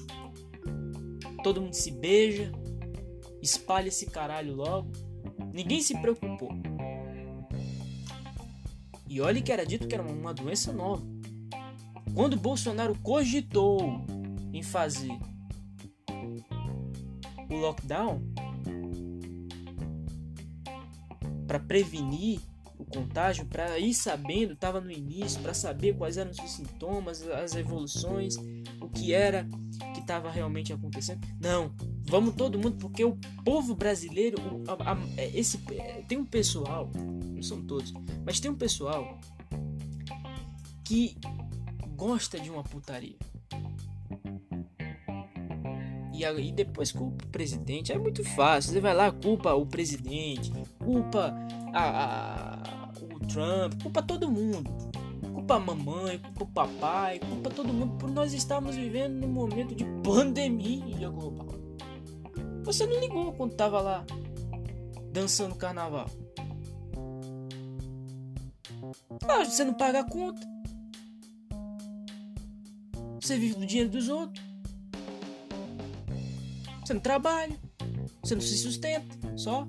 todo 1.42 1.62
mundo 1.62 1.74
se 1.74 1.92
beija, 1.92 2.52
espalha 3.42 3.88
esse 3.88 4.06
caralho 4.08 4.56
logo. 4.56 4.92
Ninguém 5.54 5.82
se 5.82 5.98
preocupou. 6.00 6.52
E 9.10 9.22
olha 9.22 9.42
que 9.42 9.52
era 9.52 9.66
dito 9.66 9.88
que 9.88 9.96
era 9.96 10.04
uma 10.04 10.34
doença 10.34 10.74
nova. 10.74 11.04
Quando 12.14 12.36
Bolsonaro 12.36 12.98
cogitou 13.02 14.06
em 14.52 14.62
fazer 14.62 15.18
o 17.50 17.56
lockdown 17.56 18.22
para 21.48 21.60
prevenir 21.60 22.40
o 22.78 22.86
contágio 22.86 23.46
para 23.46 23.80
ir 23.80 23.94
sabendo, 23.94 24.54
estava 24.54 24.80
no 24.80 24.92
início, 24.92 25.42
para 25.42 25.54
saber 25.54 25.96
quais 25.98 26.18
eram 26.18 26.30
os 26.30 26.52
sintomas, 26.52 27.28
as 27.28 27.56
evoluções, 27.56 28.36
o 28.80 28.88
que 28.88 29.14
era 29.14 29.48
que 29.94 30.00
estava 30.00 30.30
realmente 30.30 30.72
acontecendo. 30.72 31.26
Não, 31.42 31.74
vamos 32.04 32.36
todo 32.36 32.60
mundo, 32.60 32.78
porque 32.78 33.04
o 33.04 33.18
povo 33.44 33.74
brasileiro, 33.74 34.38
a, 34.68 34.94
a, 34.94 34.98
é, 35.18 35.32
esse 35.38 35.60
é, 35.72 36.04
tem 36.08 36.18
um 36.18 36.26
pessoal, 36.26 36.92
não 36.96 37.42
são 37.42 37.64
todos, 37.64 37.94
mas 38.24 38.40
tem 38.40 38.52
um 38.52 38.56
pessoal 38.56 39.18
que 40.84 41.18
gosta 41.96 42.40
de 42.40 42.50
uma 42.52 42.64
putaria. 42.64 43.18
E 46.18 46.26
aí 46.26 46.52
depois 46.52 46.92
culpa 46.92 47.24
o 47.24 47.28
presidente. 47.28 47.94
É 47.94 47.98
muito 47.98 48.24
fácil. 48.24 48.72
Você 48.72 48.82
vai 48.82 48.96
lá, 48.96 49.12
culpa 49.12 49.54
o 49.54 49.68
presidente, 49.68 50.52
culpa 50.80 51.32
a, 51.72 52.06
a, 52.06 52.92
o 53.04 53.20
Trump, 53.28 53.80
culpa 53.84 54.02
todo 54.02 54.28
mundo. 54.28 54.68
Culpa 55.32 55.58
a 55.58 55.60
mamãe, 55.60 56.18
culpa 56.18 56.44
o 56.44 56.48
papai, 56.48 57.20
culpa 57.20 57.52
todo 57.52 57.72
mundo 57.72 57.98
por 58.00 58.10
nós 58.10 58.34
estarmos 58.34 58.76
vivendo 58.76 59.14
num 59.14 59.28
momento 59.28 59.76
de 59.76 59.86
pandemia 60.04 61.08
global. 61.08 61.54
Você 62.64 62.88
não 62.88 63.00
ligou 63.00 63.32
quando 63.34 63.54
tava 63.54 63.80
lá 63.80 64.04
dançando 65.14 65.54
carnaval. 65.54 66.10
Ah, 69.28 69.46
você 69.46 69.64
não 69.64 69.76
paga 69.76 70.00
a 70.00 70.04
conta. 70.04 70.42
Você 73.22 73.38
vive 73.38 73.54
do 73.54 73.68
dinheiro 73.68 73.92
dos 73.92 74.10
outros. 74.10 74.47
Você 76.88 76.94
não 76.94 77.02
trabalha. 77.02 77.54
Você 78.24 78.34
não 78.34 78.42
se 78.42 78.58
sustenta. 78.58 79.18
Só. 79.36 79.68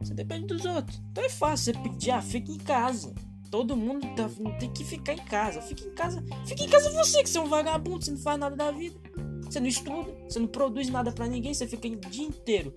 Você 0.00 0.14
depende 0.14 0.46
dos 0.46 0.64
outros. 0.64 0.98
Então 1.10 1.22
é 1.22 1.28
fácil 1.28 1.74
você 1.74 1.78
pedir, 1.82 2.12
ah, 2.12 2.22
fica 2.22 2.50
em 2.50 2.56
casa. 2.56 3.14
Todo 3.50 3.76
mundo 3.76 4.06
tá, 4.16 4.30
tem 4.58 4.72
que 4.72 4.84
ficar 4.84 5.12
em 5.12 5.18
casa. 5.18 5.60
Fica 5.60 5.84
em 5.84 5.94
casa. 5.94 6.24
Fica 6.46 6.64
em 6.64 6.68
casa 6.68 6.90
você, 6.92 7.22
que 7.22 7.28
você 7.28 7.36
é 7.36 7.40
um 7.42 7.46
vagabundo, 7.46 8.02
você 8.02 8.10
não 8.10 8.18
faz 8.18 8.40
nada 8.40 8.56
da 8.56 8.70
vida. 8.70 8.98
Você 9.42 9.60
não 9.60 9.66
estuda, 9.66 10.16
você 10.26 10.38
não 10.38 10.46
produz 10.46 10.88
nada 10.88 11.12
para 11.12 11.26
ninguém, 11.26 11.52
você 11.52 11.66
fica 11.66 11.86
o 11.86 12.10
dia 12.10 12.26
inteiro 12.26 12.74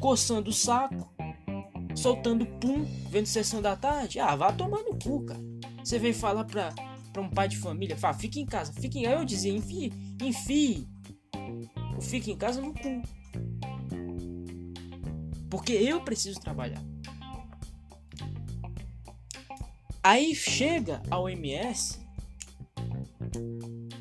coçando 0.00 0.50
o 0.50 0.52
saco, 0.52 1.08
soltando 1.94 2.44
pum, 2.44 2.84
vendo 3.08 3.26
sessão 3.26 3.62
da 3.62 3.76
tarde. 3.76 4.18
Ah, 4.18 4.34
vá 4.34 4.52
tomar 4.52 4.82
no 4.82 4.98
cu, 4.98 5.24
cara. 5.24 5.40
Você 5.84 6.00
vem 6.00 6.12
falar 6.12 6.44
pra, 6.44 6.74
pra 7.12 7.22
um 7.22 7.30
pai 7.30 7.46
de 7.46 7.56
família, 7.58 7.96
fala, 7.96 8.14
fica 8.14 8.40
em 8.40 8.44
casa, 8.44 8.72
fica 8.72 8.98
em 8.98 9.04
casa. 9.04 9.20
Eu 9.20 9.24
dizia, 9.24 9.52
enfie, 9.52 9.92
enfie 10.20 10.97
fica 12.00 12.30
em 12.30 12.36
casa 12.36 12.60
no 12.60 12.72
cu. 12.72 13.02
Porque 15.50 15.72
eu 15.72 16.00
preciso 16.02 16.40
trabalhar. 16.40 16.82
Aí 20.02 20.34
chega 20.34 21.02
a 21.10 21.18
OMS 21.18 21.98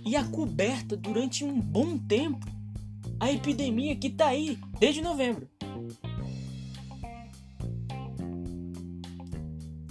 e 0.05 0.15
a 0.15 0.23
coberta 0.23 0.95
durante 0.95 1.43
um 1.43 1.59
bom 1.59 1.97
tempo 1.97 2.45
a 3.19 3.31
epidemia 3.31 3.95
que 3.95 4.09
tá 4.09 4.27
aí 4.27 4.59
desde 4.79 5.01
novembro. 5.01 5.49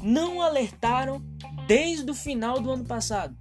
Não 0.03 0.41
alertaram 0.41 1.21
desde 1.67 2.09
o 2.11 2.15
final 2.15 2.61
do 2.61 2.71
ano 2.71 2.85
passado. 2.85 3.37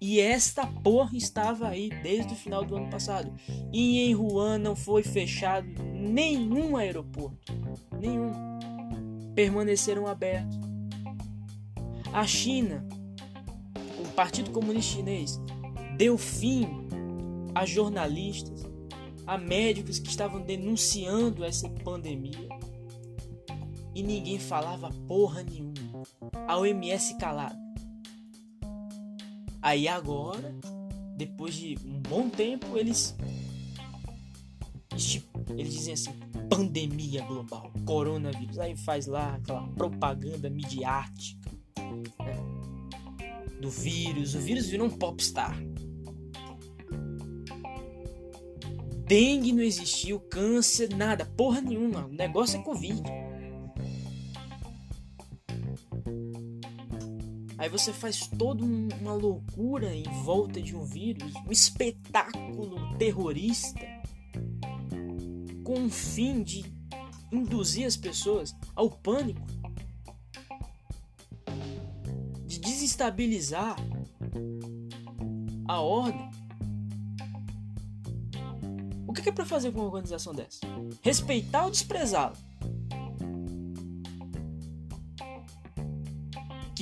E 0.00 0.20
esta 0.20 0.66
porra 0.66 1.16
estava 1.16 1.68
aí 1.68 1.88
desde 2.02 2.32
o 2.32 2.36
final 2.36 2.64
do 2.64 2.76
ano 2.76 2.90
passado. 2.90 3.32
E 3.72 4.00
em 4.00 4.14
Wuhan 4.14 4.58
não 4.58 4.76
foi 4.76 5.02
fechado 5.02 5.82
nenhum 5.82 6.76
aeroporto. 6.76 7.52
Nenhum. 8.00 8.32
Permaneceram 9.34 10.06
abertos. 10.06 10.58
A 12.12 12.26
China, 12.26 12.86
o 13.98 14.08
Partido 14.14 14.50
Comunista 14.50 14.96
Chinês, 14.96 15.40
deu 15.96 16.16
fim 16.16 16.68
a 17.54 17.64
jornalistas, 17.64 18.64
a 19.26 19.38
médicos 19.38 19.98
que 19.98 20.08
estavam 20.08 20.40
denunciando 20.40 21.44
essa 21.44 21.68
pandemia. 21.68 22.48
E 23.94 24.02
ninguém 24.02 24.38
falava 24.38 24.90
porra 25.06 25.42
nenhuma. 25.42 26.02
A 26.46 26.58
OMS 26.58 27.16
calada. 27.16 27.63
Aí 29.64 29.88
agora, 29.88 30.54
depois 31.16 31.54
de 31.54 31.78
um 31.86 31.98
bom 32.02 32.28
tempo, 32.28 32.76
eles 32.76 33.16
eles 35.56 35.72
dizem 35.72 35.94
assim, 35.94 36.12
pandemia 36.50 37.24
global, 37.24 37.72
coronavírus. 37.86 38.58
Aí 38.58 38.76
faz 38.76 39.06
lá 39.06 39.36
aquela 39.36 39.66
propaganda 39.68 40.50
midiática 40.50 41.50
né? 42.20 43.58
do 43.58 43.70
vírus. 43.70 44.34
O 44.34 44.38
vírus 44.38 44.66
virou 44.66 44.86
um 44.86 44.90
popstar. 44.90 45.58
Dengue 49.06 49.50
não 49.50 49.62
existiu, 49.62 50.20
câncer, 50.20 50.94
nada, 50.94 51.24
porra 51.24 51.62
nenhuma. 51.62 52.04
O 52.04 52.12
negócio 52.12 52.60
é 52.60 52.62
Covid. 52.62 53.02
Aí 57.56 57.68
você 57.68 57.92
faz 57.92 58.26
toda 58.26 58.64
uma 58.64 59.14
loucura 59.14 59.94
em 59.94 60.02
volta 60.24 60.60
de 60.60 60.74
um 60.74 60.84
vírus, 60.84 61.32
um 61.46 61.52
espetáculo 61.52 62.96
terrorista, 62.98 63.86
com 65.62 65.86
o 65.86 65.90
fim 65.90 66.42
de 66.42 66.64
induzir 67.32 67.86
as 67.86 67.96
pessoas 67.96 68.54
ao 68.74 68.90
pânico, 68.90 69.46
de 72.46 72.58
desestabilizar 72.58 73.76
a 75.68 75.80
ordem. 75.80 76.30
O 79.06 79.12
que, 79.12 79.28
é 79.28 79.32
pra 79.32 79.46
fazer 79.46 79.70
com 79.72 79.78
uma 79.78 79.86
organização 79.86 80.34
dessa? 80.34 80.60
Respeitar 81.00 81.64
ou 81.64 81.70
desprezá-la? 81.70 82.36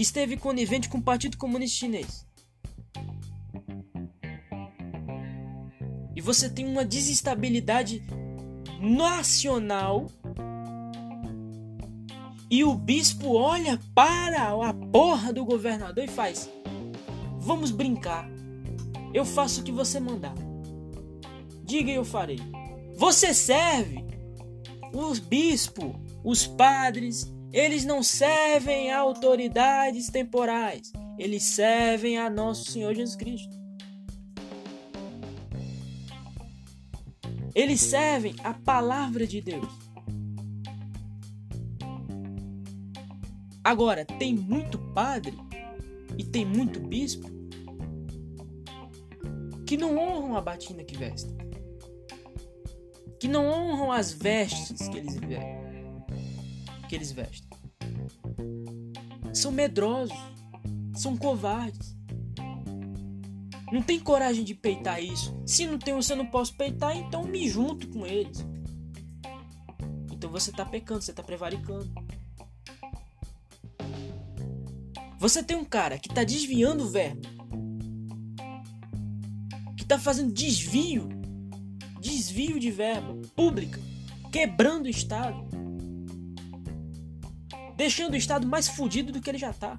Esteve 0.02 0.36
conivente 0.36 0.88
com 0.88 0.98
o 0.98 1.02
Partido 1.02 1.36
Comunista 1.36 1.78
Chinês. 1.78 2.26
E 6.16 6.20
você 6.20 6.50
tem 6.50 6.66
uma 6.66 6.84
desestabilidade 6.84 8.02
nacional. 8.80 10.10
E 12.50 12.64
o 12.64 12.74
bispo 12.74 13.36
olha 13.36 13.78
para 13.94 14.48
a 14.68 14.74
porra 14.74 15.32
do 15.32 15.44
governador 15.44 16.02
e 16.02 16.08
faz: 16.08 16.50
Vamos 17.38 17.70
brincar. 17.70 18.28
Eu 19.14 19.24
faço 19.24 19.60
o 19.60 19.62
que 19.62 19.70
você 19.70 20.00
mandar. 20.00 20.34
Diga 21.62 21.92
e 21.92 21.94
eu 21.94 22.04
farei. 22.04 22.40
Você 22.96 23.32
serve. 23.32 24.04
Os 24.92 25.20
bispos, 25.20 25.94
os 26.24 26.44
padres, 26.44 27.32
eles 27.52 27.84
não 27.84 28.02
servem 28.02 28.90
a 28.90 28.98
autoridades 28.98 30.08
temporais. 30.08 30.90
Eles 31.18 31.42
servem 31.42 32.16
a 32.18 32.30
nosso 32.30 32.70
Senhor 32.70 32.94
Jesus 32.94 33.14
Cristo. 33.14 33.60
Eles 37.54 37.80
servem 37.80 38.34
a 38.42 38.54
palavra 38.54 39.26
de 39.26 39.42
Deus. 39.42 39.68
Agora, 43.62 44.04
tem 44.04 44.34
muito 44.34 44.78
padre 44.78 45.36
e 46.16 46.24
tem 46.24 46.46
muito 46.46 46.80
bispo 46.80 47.30
que 49.66 49.76
não 49.76 49.96
honram 49.96 50.36
a 50.36 50.40
batina 50.40 50.82
que 50.82 50.96
vestem, 50.96 51.36
que 53.20 53.28
não 53.28 53.46
honram 53.46 53.92
as 53.92 54.12
vestes 54.12 54.88
que 54.88 54.98
eles, 54.98 55.16
que 56.92 56.96
eles 56.96 57.10
vestem. 57.10 57.48
São 59.32 59.50
medrosos, 59.50 60.14
são 60.94 61.16
covardes. 61.16 61.96
Não 63.72 63.80
tem 63.80 63.98
coragem 63.98 64.44
de 64.44 64.54
peitar 64.54 65.02
isso. 65.02 65.34
Se 65.46 65.64
não 65.64 65.78
tem, 65.78 65.94
você 65.94 66.14
não 66.14 66.26
posso 66.26 66.54
peitar, 66.54 66.94
então 66.94 67.24
me 67.24 67.48
junto 67.48 67.88
com 67.88 68.04
eles. 68.06 68.44
Então 70.10 70.30
você 70.30 70.52
tá 70.52 70.66
pecando, 70.66 71.00
você 71.00 71.14
tá 71.14 71.22
prevaricando. 71.22 71.90
Você 75.18 75.42
tem 75.42 75.56
um 75.56 75.64
cara 75.64 75.98
que 75.98 76.10
tá 76.10 76.22
desviando 76.22 76.84
o 76.84 76.90
verbo. 76.90 77.26
Que 79.78 79.86
tá 79.86 79.98
fazendo 79.98 80.30
desvio. 80.30 81.08
Desvio 81.98 82.60
de 82.60 82.70
verbo 82.70 83.26
pública. 83.28 83.80
Quebrando 84.30 84.84
o 84.84 84.90
Estado. 84.90 85.51
Deixando 87.76 88.14
o 88.14 88.16
Estado 88.16 88.46
mais 88.46 88.68
fudido 88.68 89.12
do 89.12 89.20
que 89.20 89.30
ele 89.30 89.38
já 89.38 89.52
tá. 89.52 89.78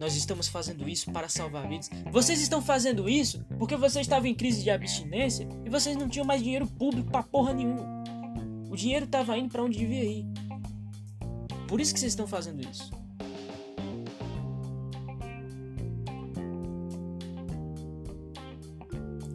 Nós 0.00 0.16
estamos 0.16 0.48
fazendo 0.48 0.88
isso 0.88 1.12
para 1.12 1.28
salvar 1.28 1.68
vidas. 1.68 1.90
Vocês 2.10 2.40
estão 2.40 2.62
fazendo 2.62 3.06
isso 3.06 3.44
porque 3.58 3.76
vocês 3.76 4.06
estavam 4.06 4.26
em 4.26 4.34
crise 4.34 4.62
de 4.62 4.70
abstinência 4.70 5.46
e 5.62 5.68
vocês 5.68 5.94
não 5.94 6.08
tinham 6.08 6.24
mais 6.24 6.42
dinheiro 6.42 6.66
público 6.66 7.10
para 7.10 7.22
porra 7.22 7.52
nenhuma. 7.52 8.02
O 8.70 8.76
dinheiro 8.76 9.04
estava 9.04 9.36
indo 9.36 9.50
para 9.50 9.62
onde 9.62 9.78
devia 9.78 10.04
ir. 10.04 10.26
Por 11.68 11.82
isso 11.82 11.92
que 11.92 12.00
vocês 12.00 12.12
estão 12.12 12.26
fazendo 12.26 12.62
isso. 12.62 12.90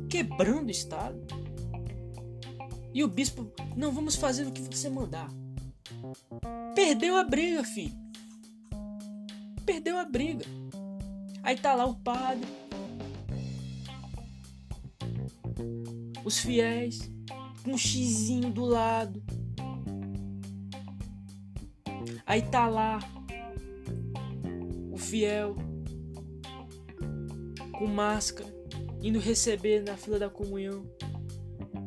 Quebrando 0.09 0.69
o 0.69 0.71
Estado. 0.71 1.21
E 2.91 3.03
o 3.03 3.07
bispo, 3.07 3.51
não 3.75 3.91
vamos 3.91 4.15
fazer 4.15 4.47
o 4.47 4.51
que 4.51 4.61
você 4.61 4.89
mandar. 4.89 5.29
Perdeu 6.73 7.15
a 7.17 7.23
briga, 7.23 7.63
filho 7.63 8.05
perdeu 9.65 9.97
a 9.97 10.05
briga. 10.05 10.45
Aí 11.41 11.57
tá 11.57 11.73
lá 11.73 11.85
o 11.85 11.95
padre, 11.95 12.47
os 16.23 16.37
fiéis, 16.39 17.11
com 17.63 17.71
um 17.71 17.77
xizinho 17.77 18.51
do 18.51 18.63
lado. 18.63 19.21
Aí 22.25 22.41
tá 22.43 22.67
lá 22.67 22.99
o 24.91 24.97
fiel 24.97 25.55
com 27.71 27.87
máscara, 27.87 28.49
indo 29.01 29.19
receber 29.19 29.83
na 29.83 29.97
fila 29.97 30.17
da 30.17 30.29
comunhão, 30.29 30.89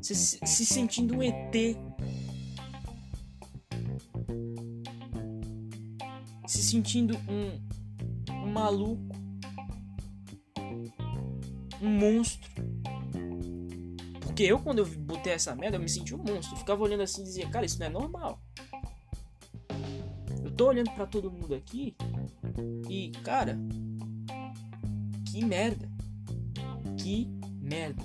se, 0.02 0.14
se 0.14 0.66
sentindo 0.66 1.16
um 1.16 1.22
ET 1.22 1.78
se 6.48 6.62
sentindo 6.62 7.14
um, 7.28 8.32
um 8.32 8.50
maluco, 8.50 9.14
um 11.80 11.90
monstro. 11.90 12.50
Porque 14.20 14.44
eu, 14.44 14.58
quando 14.58 14.78
eu 14.78 14.86
botei 14.86 15.34
essa 15.34 15.54
merda, 15.54 15.76
eu 15.76 15.80
me 15.80 15.88
senti 15.88 16.14
um 16.14 16.18
monstro. 16.18 16.54
Eu 16.54 16.58
ficava 16.58 16.82
olhando 16.82 17.02
assim 17.02 17.20
e 17.20 17.24
dizia, 17.24 17.48
cara, 17.50 17.66
isso 17.66 17.78
não 17.78 17.86
é 17.86 17.90
normal. 17.90 18.40
Eu 20.42 20.50
tô 20.52 20.68
olhando 20.68 20.90
para 20.92 21.06
todo 21.06 21.30
mundo 21.30 21.54
aqui 21.54 21.94
e, 22.88 23.10
cara, 23.22 23.58
que 25.30 25.44
merda. 25.44 25.86
Que 26.96 27.26
merda. 27.60 28.02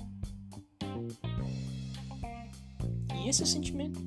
E 3.16 3.28
esse 3.28 3.40
é 3.40 3.44
o 3.44 3.48
sentimento. 3.48 3.98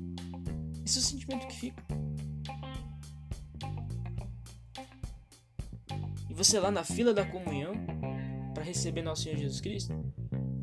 Esse 0.84 0.98
é 0.98 1.00
o 1.00 1.04
sentimento 1.04 1.48
que 1.48 1.56
fica. 1.56 1.82
Você 6.38 6.60
lá 6.60 6.70
na 6.70 6.84
fila 6.84 7.12
da 7.12 7.26
comunhão 7.26 7.72
para 8.54 8.62
receber 8.62 9.02
nosso 9.02 9.24
Senhor 9.24 9.36
Jesus 9.36 9.60
Cristo 9.60 9.92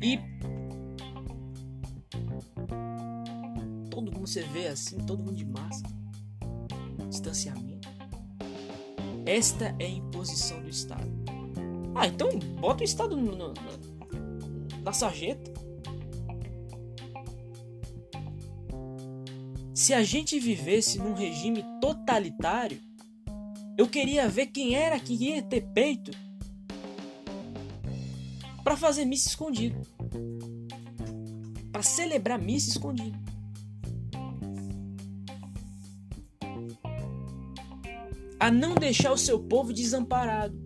e 0.02 0.18
todo 3.90 4.10
mundo 4.10 4.26
você 4.26 4.42
vê 4.44 4.68
assim, 4.68 4.96
todo 5.04 5.22
mundo 5.22 5.36
de 5.36 5.44
máscara, 5.44 5.94
distanciamento. 7.10 7.88
Esta 9.26 9.76
é 9.78 9.84
a 9.84 9.88
imposição 9.88 10.62
do 10.62 10.68
Estado. 10.70 11.10
Ah, 11.94 12.06
então 12.06 12.30
bota 12.58 12.80
o 12.80 12.84
Estado 12.84 13.14
no, 13.14 13.36
no, 13.36 13.52
na, 13.52 14.82
na 14.82 14.92
sarjeta. 14.94 15.52
Se 19.74 19.92
a 19.92 20.02
gente 20.02 20.38
vivesse 20.40 20.98
num 20.98 21.12
regime 21.12 21.62
totalitário, 21.82 22.80
eu 23.76 23.86
queria 23.86 24.28
ver 24.28 24.46
quem 24.46 24.74
era 24.74 24.98
que 24.98 25.12
ia 25.12 25.42
ter 25.42 25.62
peito 25.74 26.10
para 28.64 28.76
fazer 28.76 29.04
missa 29.04 29.28
escondido. 29.28 29.80
Para 31.70 31.82
celebrar 31.82 32.38
missa 32.38 32.70
escondido. 32.70 33.18
A 38.40 38.50
não 38.50 38.74
deixar 38.74 39.12
o 39.12 39.18
seu 39.18 39.38
povo 39.38 39.72
desamparado. 39.72 40.56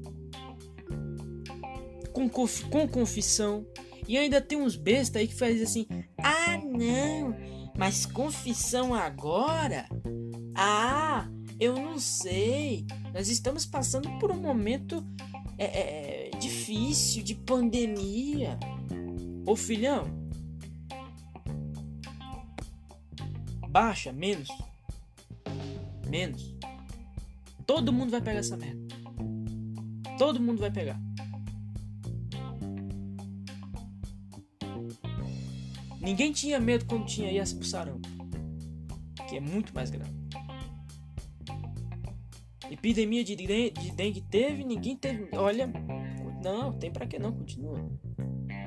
Com, 2.13 2.29
com 2.29 2.89
confissão. 2.89 3.67
E 4.07 4.17
ainda 4.17 4.41
tem 4.41 4.59
uns 4.59 4.77
bestas 4.77 5.21
aí 5.21 5.29
que 5.29 5.35
fazem 5.35 5.63
assim: 5.63 5.87
ah, 6.19 6.59
não, 6.59 7.37
mas 7.77 8.07
confissão 8.07 8.95
agora? 8.95 9.87
Ah, 10.55 11.29
eu 11.61 11.75
não 11.75 11.99
sei. 11.99 12.87
Nós 13.13 13.29
estamos 13.29 13.67
passando 13.67 14.11
por 14.19 14.33
um 14.33 14.41
momento 14.41 15.05
é, 15.59 15.65
é, 15.65 16.29
é, 16.29 16.39
difícil 16.39 17.23
de 17.23 17.35
pandemia. 17.35 18.59
Ô 19.47 19.55
filhão, 19.55 20.05
baixa 23.69 24.11
menos, 24.13 24.49
menos. 26.09 26.57
Todo 27.67 27.93
mundo 27.93 28.11
vai 28.11 28.23
pegar 28.23 28.41
essa 28.41 28.57
merda. 28.57 28.81
Todo 30.19 30.41
mundo 30.41 30.61
vai 30.61 30.71
pegar. 30.71 30.99
Ninguém 36.01 36.33
tinha 36.33 36.59
medo 36.59 36.87
quando 36.87 37.07
tinha 37.07 37.31
IAS 37.31 37.53
pro 37.53 37.65
sarampo, 37.65 38.09
que 39.29 39.37
é 39.37 39.41
muito 39.41 39.75
mais 39.75 39.91
grave. 39.91 40.21
Epidemia 42.81 43.23
de, 43.23 43.37
de 43.37 43.91
dengue 43.93 44.23
teve, 44.23 44.65
ninguém 44.65 44.97
teve. 44.97 45.29
Olha, 45.37 45.71
não, 46.43 46.73
tem 46.73 46.91
pra 46.91 47.07
que 47.07 47.19
não, 47.19 47.31
continua. 47.31 47.79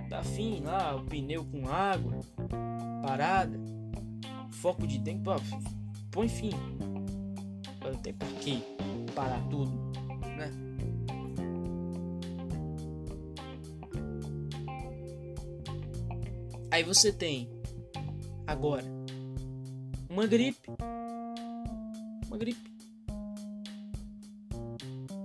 Dá 0.07 0.24
fim 0.24 0.59
lá, 0.59 0.95
o 0.95 1.03
pneu 1.03 1.43
com 1.43 1.68
água, 1.68 2.20
parada, 3.01 3.59
foco 4.51 4.86
de 4.86 4.99
dengue, 4.99 5.24
pô, 5.24 5.32
põe 6.11 6.28
fim. 6.28 6.51
Não 7.84 7.95
tem 7.95 8.14
pra 8.14 8.28
que 8.28 8.64
parar 9.16 9.41
tudo, 9.49 9.72
né? 10.38 10.51
Aí 16.70 16.84
você 16.84 17.11
tem 17.11 17.49
agora 18.45 18.86
uma 20.07 20.28
gripe. 20.28 20.70
Uma 22.28 22.38
gripe. 22.38 22.72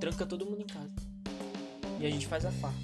Tranca 0.01 0.27
todo 0.27 0.47
mundo 0.47 0.63
em 0.63 0.67
casa. 0.67 0.91
E 2.01 2.07
a 2.07 2.11
gente 2.11 2.27
faz 2.27 2.45
a 2.45 2.53
farra. 2.53 2.77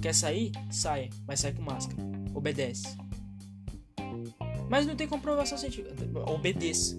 Quer 0.00 0.14
sair? 0.14 0.52
Saia, 0.70 1.10
mas 1.26 1.40
sai 1.40 1.52
com 1.52 1.62
máscara. 1.62 2.02
Obedece. 2.34 2.96
Mas 4.68 4.86
não 4.86 4.94
tem 4.94 5.08
comprovação 5.08 5.56
científica. 5.56 5.94
Obedeça. 6.30 6.96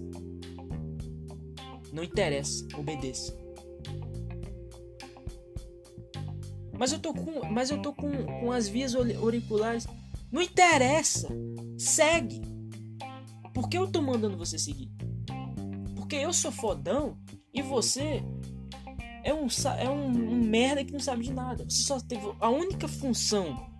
Não 1.92 2.02
interessa, 2.04 2.66
obedeça. 2.76 3.36
Mas 6.78 6.92
eu 6.92 6.98
tô 6.98 7.12
com, 7.12 7.46
mas 7.46 7.70
eu 7.70 7.82
tô 7.82 7.92
com, 7.92 8.10
com 8.40 8.52
as 8.52 8.68
vias 8.68 8.94
auriculares. 8.94 9.86
Não 10.32 10.40
interessa. 10.40 11.28
Segue. 11.78 12.40
Por 13.52 13.68
que 13.68 13.76
eu 13.76 13.90
tô 13.90 14.00
mandando 14.00 14.36
você 14.36 14.58
seguir? 14.58 14.90
Porque 16.10 16.24
eu 16.24 16.32
sou 16.32 16.50
fodão 16.50 17.16
e 17.54 17.62
você 17.62 18.20
é 19.22 19.32
um, 19.32 19.46
é 19.78 19.88
um, 19.88 20.06
um 20.08 20.42
merda 20.42 20.84
que 20.84 20.92
não 20.92 20.98
sabe 20.98 21.22
de 21.22 21.32
nada. 21.32 21.62
Você 21.62 21.84
só 21.84 22.00
teve 22.00 22.34
a 22.40 22.48
única 22.48 22.88
função. 22.88 23.70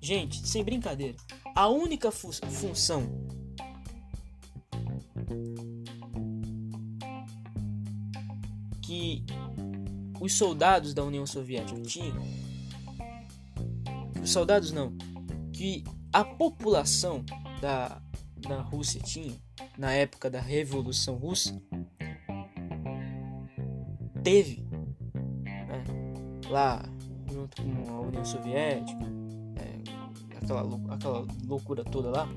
Gente, 0.00 0.46
sem 0.46 0.62
brincadeira. 0.62 1.16
A 1.56 1.66
única 1.66 2.12
fu 2.12 2.30
função 2.32 3.02
que 8.80 9.26
os 10.20 10.34
soldados 10.34 10.94
da 10.94 11.02
União 11.02 11.26
Soviética 11.26 11.82
tinham, 11.82 12.22
os 14.22 14.30
soldados 14.30 14.70
não, 14.70 14.96
que 15.52 15.82
a 16.12 16.24
população 16.24 17.24
da, 17.60 18.00
da 18.38 18.60
Rússia 18.60 19.00
tinha 19.00 19.34
na 19.76 19.92
época 19.92 20.30
da 20.30 20.40
Revolução 20.40 21.16
Russa, 21.16 21.60
teve 24.22 24.66
né, 25.42 25.84
lá 26.48 26.82
junto 27.30 27.62
com 27.62 27.90
a 27.90 28.00
União 28.00 28.24
Soviética, 28.24 29.04
é, 29.56 30.36
aquela, 30.36 30.94
aquela 30.94 31.26
loucura 31.46 31.84
toda 31.84 32.10
lá, 32.10 32.28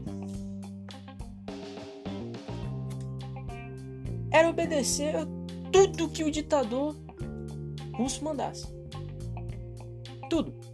era 4.31 4.49
obedecer 4.49 5.15
a 5.15 5.25
tudo 5.71 6.09
que 6.09 6.23
o 6.23 6.31
ditador 6.31 6.95
russo 7.93 8.23
mandasse. 8.23 8.67
Tudo. 10.29 10.64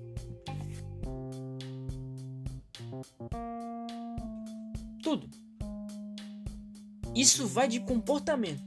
Isso 7.16 7.45
vai 7.47 7.68
de 7.68 7.80
comportamento. 7.80 8.64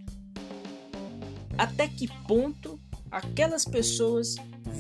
Até 1.57 1.88
que 1.88 2.09
ponto 2.26 2.80
aquelas 3.11 3.64
pessoas 3.64 4.34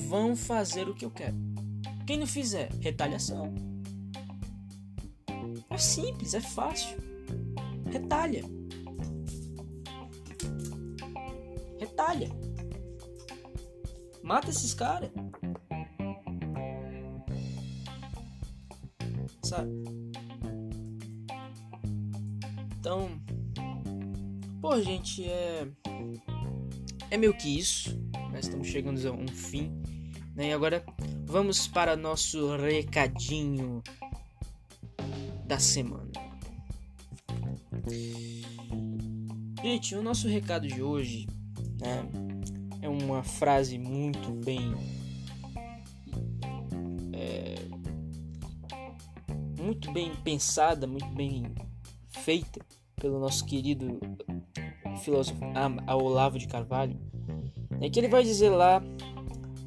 vão 0.08 0.36
fazer 0.36 0.88
o 0.88 0.94
que 0.94 1.04
eu 1.04 1.10
quero? 1.10 1.36
Quem 2.06 2.18
não 2.18 2.26
fizer, 2.26 2.70
retaliação. 2.80 3.54
É 5.70 5.78
simples, 5.78 6.34
é 6.34 6.40
fácil. 6.40 6.98
Retalha. 7.90 8.44
Retalha. 11.78 12.28
Mata 14.22 14.50
esses 14.50 14.74
caras. 14.74 15.10
Sabe? 19.42 19.70
Então, 22.78 23.23
pô, 24.64 24.80
gente, 24.80 25.22
é 25.22 25.68
é 27.10 27.18
meio 27.18 27.36
que 27.36 27.58
isso. 27.58 28.00
Nós 28.32 28.46
estamos 28.46 28.66
chegando 28.66 28.98
a 29.06 29.12
um 29.12 29.28
fim, 29.28 29.70
né? 30.34 30.48
E 30.48 30.52
agora 30.54 30.82
vamos 31.26 31.68
para 31.68 31.94
nosso 31.94 32.56
recadinho 32.56 33.82
da 35.46 35.58
semana. 35.58 36.10
Gente, 39.62 39.94
o 39.94 40.02
nosso 40.02 40.28
recado 40.28 40.66
de 40.66 40.82
hoje 40.82 41.26
né, 41.78 42.08
é 42.80 42.88
uma 42.88 43.22
frase 43.22 43.76
muito 43.78 44.30
bem. 44.42 44.74
É, 47.12 47.54
muito 49.60 49.92
bem 49.92 50.14
pensada, 50.24 50.86
muito 50.86 51.08
bem 51.08 51.54
feita 52.08 52.64
pelo 53.04 53.20
nosso 53.20 53.44
querido 53.44 54.00
filósofo 55.02 55.38
Olavo 55.86 56.38
de 56.38 56.48
Carvalho, 56.48 56.98
é 57.78 57.90
que 57.90 58.00
ele 58.00 58.08
vai 58.08 58.22
dizer 58.22 58.48
lá 58.48 58.82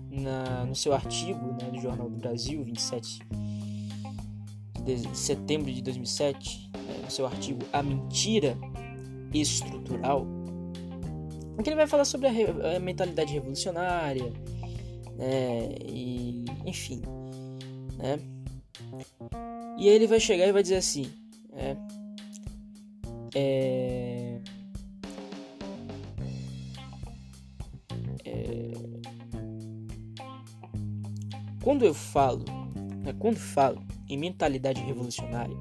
na, 0.09 0.65
no 0.65 0.73
seu 0.73 0.91
artigo 0.91 1.51
né, 1.51 1.69
do 1.71 1.79
Jornal 1.79 2.09
do 2.09 2.17
Brasil, 2.17 2.63
27 2.63 3.19
de 4.83 5.15
setembro 5.15 5.71
de 5.71 5.83
2007, 5.83 6.71
né, 6.73 7.01
no 7.03 7.11
seu 7.11 7.27
artigo 7.27 7.59
A 7.71 7.83
Mentira 7.83 8.57
Estrutural, 9.31 10.25
em 11.59 11.61
que 11.61 11.69
ele 11.69 11.75
vai 11.75 11.85
falar 11.85 12.05
sobre 12.05 12.29
a, 12.29 12.75
a 12.75 12.79
mentalidade 12.79 13.33
revolucionária, 13.33 14.33
né, 15.15 15.75
e 15.85 16.43
enfim, 16.65 17.03
né, 17.99 18.17
e 19.77 19.87
aí 19.87 19.95
ele 19.95 20.07
vai 20.07 20.19
chegar 20.19 20.47
e 20.47 20.51
vai 20.51 20.63
dizer 20.63 20.77
assim, 20.77 21.05
né, 21.53 21.77
é, 23.39 24.39
é, 28.25 28.71
quando 31.61 31.85
eu 31.85 31.93
falo, 31.93 32.43
né, 33.03 33.13
quando 33.19 33.37
falo 33.37 33.79
em 34.09 34.17
mentalidade 34.17 34.81
revolucionária, 34.81 35.55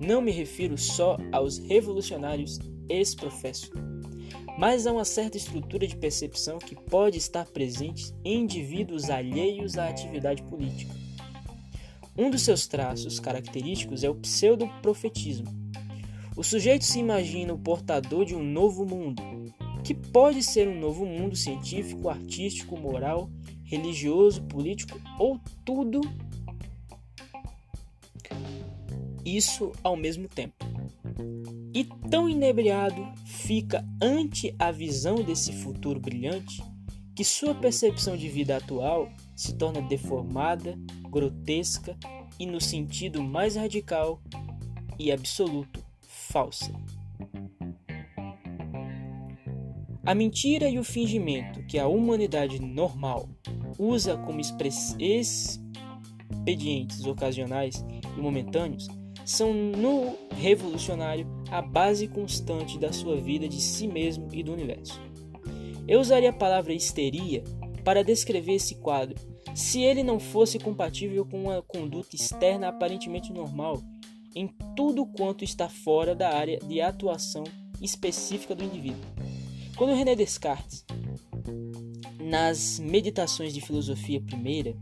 não 0.00 0.20
me 0.20 0.32
refiro 0.32 0.76
só 0.76 1.16
aos 1.30 1.58
revolucionários 1.58 2.58
ex-professos, 2.88 3.70
mas 4.58 4.84
a 4.84 4.92
uma 4.92 5.04
certa 5.04 5.36
estrutura 5.36 5.86
de 5.86 5.96
percepção 5.96 6.58
que 6.58 6.74
pode 6.74 7.18
estar 7.18 7.46
presente 7.46 8.12
em 8.24 8.40
indivíduos 8.40 9.10
alheios 9.10 9.78
à 9.78 9.88
atividade 9.88 10.42
política. 10.42 10.92
Um 12.18 12.30
dos 12.30 12.42
seus 12.42 12.66
traços 12.66 13.20
característicos 13.20 14.02
é 14.02 14.10
o 14.10 14.14
pseudo-profetismo, 14.16 15.61
o 16.36 16.42
sujeito 16.42 16.84
se 16.84 16.98
imagina 16.98 17.52
o 17.52 17.58
portador 17.58 18.24
de 18.24 18.34
um 18.34 18.42
novo 18.42 18.84
mundo, 18.84 19.22
que 19.84 19.94
pode 19.94 20.42
ser 20.42 20.68
um 20.68 20.78
novo 20.78 21.04
mundo 21.04 21.36
científico, 21.36 22.08
artístico, 22.08 22.78
moral, 22.78 23.30
religioso, 23.64 24.42
político 24.44 25.00
ou 25.18 25.40
tudo 25.64 26.00
isso 29.24 29.72
ao 29.82 29.96
mesmo 29.96 30.28
tempo. 30.28 30.54
E 31.74 31.84
tão 32.10 32.28
inebriado 32.28 33.06
fica 33.24 33.84
ante 34.00 34.54
a 34.58 34.70
visão 34.70 35.16
desse 35.16 35.52
futuro 35.52 35.98
brilhante 35.98 36.62
que 37.14 37.24
sua 37.24 37.54
percepção 37.54 38.16
de 38.16 38.28
vida 38.28 38.56
atual 38.56 39.10
se 39.36 39.54
torna 39.54 39.82
deformada, 39.82 40.78
grotesca 41.10 41.96
e, 42.38 42.46
no 42.46 42.60
sentido 42.60 43.22
mais 43.22 43.56
radical 43.56 44.20
e 44.98 45.12
absoluto, 45.12 45.81
falsa. 46.32 46.72
A 50.04 50.14
mentira 50.14 50.68
e 50.68 50.78
o 50.78 50.84
fingimento 50.84 51.64
que 51.66 51.78
a 51.78 51.86
humanidade 51.86 52.60
normal 52.60 53.28
usa 53.78 54.16
como 54.16 54.40
expedientes 54.40 55.68
ocasionais 57.06 57.84
e 58.16 58.20
momentâneos 58.20 58.88
são 59.24 59.54
no 59.54 60.16
revolucionário 60.34 61.24
a 61.50 61.62
base 61.62 62.08
constante 62.08 62.78
da 62.78 62.92
sua 62.92 63.20
vida 63.20 63.48
de 63.48 63.60
si 63.60 63.86
mesmo 63.86 64.26
e 64.32 64.42
do 64.42 64.52
universo. 64.52 65.00
Eu 65.86 66.00
usaria 66.00 66.30
a 66.30 66.32
palavra 66.32 66.72
histeria 66.72 67.44
para 67.84 68.02
descrever 68.02 68.54
esse 68.54 68.76
quadro, 68.76 69.14
se 69.54 69.82
ele 69.82 70.02
não 70.02 70.18
fosse 70.18 70.58
compatível 70.58 71.24
com 71.24 71.44
uma 71.44 71.62
conduta 71.62 72.16
externa 72.16 72.68
aparentemente 72.68 73.32
normal 73.32 73.80
em 74.34 74.48
tudo 74.76 75.06
quanto 75.06 75.44
está 75.44 75.68
fora 75.68 76.14
da 76.14 76.34
área 76.34 76.58
de 76.58 76.80
atuação 76.80 77.44
específica 77.80 78.54
do 78.54 78.64
indivíduo. 78.64 79.00
Quando 79.76 79.94
René 79.94 80.14
Descartes, 80.14 80.84
nas 82.20 82.78
Meditações 82.78 83.52
de 83.52 83.60
Filosofia 83.60 84.20
Primeira, 84.20 84.74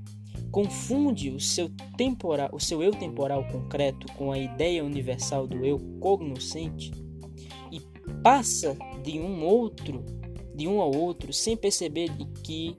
confunde 0.50 1.30
o 1.30 1.40
seu, 1.40 1.70
temporal, 1.96 2.50
o 2.52 2.60
seu 2.60 2.82
eu 2.82 2.90
temporal 2.90 3.46
concreto 3.48 4.12
com 4.14 4.32
a 4.32 4.38
ideia 4.38 4.84
universal 4.84 5.46
do 5.46 5.64
eu 5.64 5.78
cognoscente 6.00 6.90
e 7.70 7.80
passa 8.22 8.76
de 9.02 9.18
um 9.18 9.44
outro, 9.44 10.04
de 10.54 10.66
um 10.66 10.80
ao 10.80 10.94
outro, 10.94 11.32
sem 11.32 11.56
perceber 11.56 12.10
que 12.44 12.76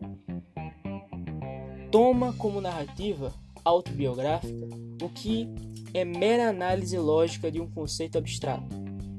toma 1.91 2.33
como 2.33 2.61
narrativa 2.61 3.33
autobiográfica 3.63 4.90
o 5.01 5.09
que 5.09 5.47
é 5.93 6.05
mera 6.05 6.49
análise 6.49 6.97
lógica 6.97 7.51
de 7.51 7.59
um 7.59 7.69
conceito 7.69 8.17
abstrato. 8.17 8.75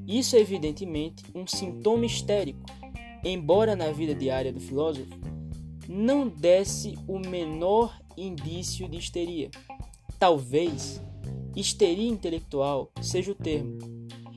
Isso 0.07 0.35
é 0.35 0.39
evidentemente 0.39 1.23
um 1.33 1.45
sintoma 1.45 2.05
histérico, 2.05 2.65
embora 3.23 3.75
na 3.75 3.91
vida 3.91 4.13
diária 4.13 4.51
do 4.51 4.59
filósofo 4.59 5.23
não 5.87 6.27
desse 6.27 6.97
o 7.07 7.19
menor 7.19 7.97
indício 8.17 8.87
de 8.87 8.97
histeria. 8.97 9.51
Talvez 10.17 11.01
histeria 11.55 12.09
intelectual 12.09 12.91
seja 13.01 13.31
o 13.31 13.35
termo, 13.35 13.77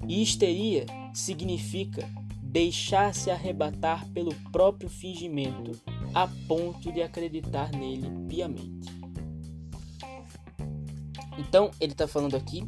e 0.08 0.22
histeria 0.22 0.86
significa 1.14 2.08
deixar-se 2.42 3.30
arrebatar 3.30 4.08
pelo 4.10 4.34
próprio 4.50 4.88
fingimento 4.88 5.72
a 6.14 6.28
ponto 6.48 6.92
de 6.92 7.02
acreditar 7.02 7.70
nele 7.70 8.08
piamente. 8.28 9.05
Então, 11.38 11.70
ele 11.80 11.92
está 11.92 12.08
falando 12.08 12.36
aqui 12.36 12.62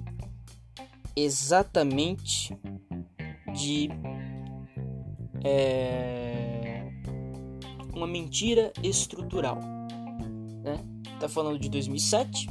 exatamente 1.16 2.56
de 3.54 3.88
é, 5.44 6.82
uma 7.94 8.06
mentira 8.06 8.72
estrutural. 8.82 9.58
Né? 10.62 10.78
Tá 11.18 11.28
falando 11.28 11.58
de 11.58 11.68
2007 11.68 12.48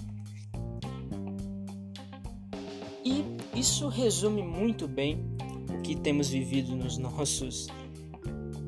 e 3.06 3.24
isso 3.58 3.88
resume 3.88 4.44
muito 4.44 4.88
bem 4.88 5.26
o 5.74 5.82
que 5.82 5.96
temos 5.96 6.30
vivido 6.30 6.76
nos 6.76 6.98
nossos 6.98 7.68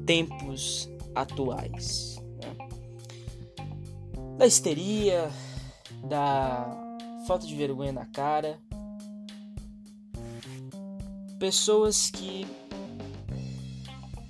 tempos 0.05 0.89
atuais. 1.13 2.15
Né? 2.41 2.55
Da 4.37 4.47
histeria, 4.47 5.29
da 6.07 6.78
falta 7.29 7.45
de 7.45 7.53
vergonha 7.53 7.91
na 7.91 8.07
cara, 8.07 8.59
pessoas 11.37 12.09
que 12.09 12.47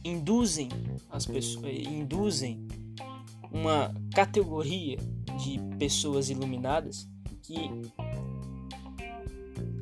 induzem 0.03 0.67
as 1.09 1.25
pessoas, 1.25 1.65
induzem 1.65 2.67
uma 3.53 3.95
categoria 4.13 4.97
de 5.41 5.61
pessoas 5.77 6.29
iluminadas 6.29 7.07
que 7.41 7.71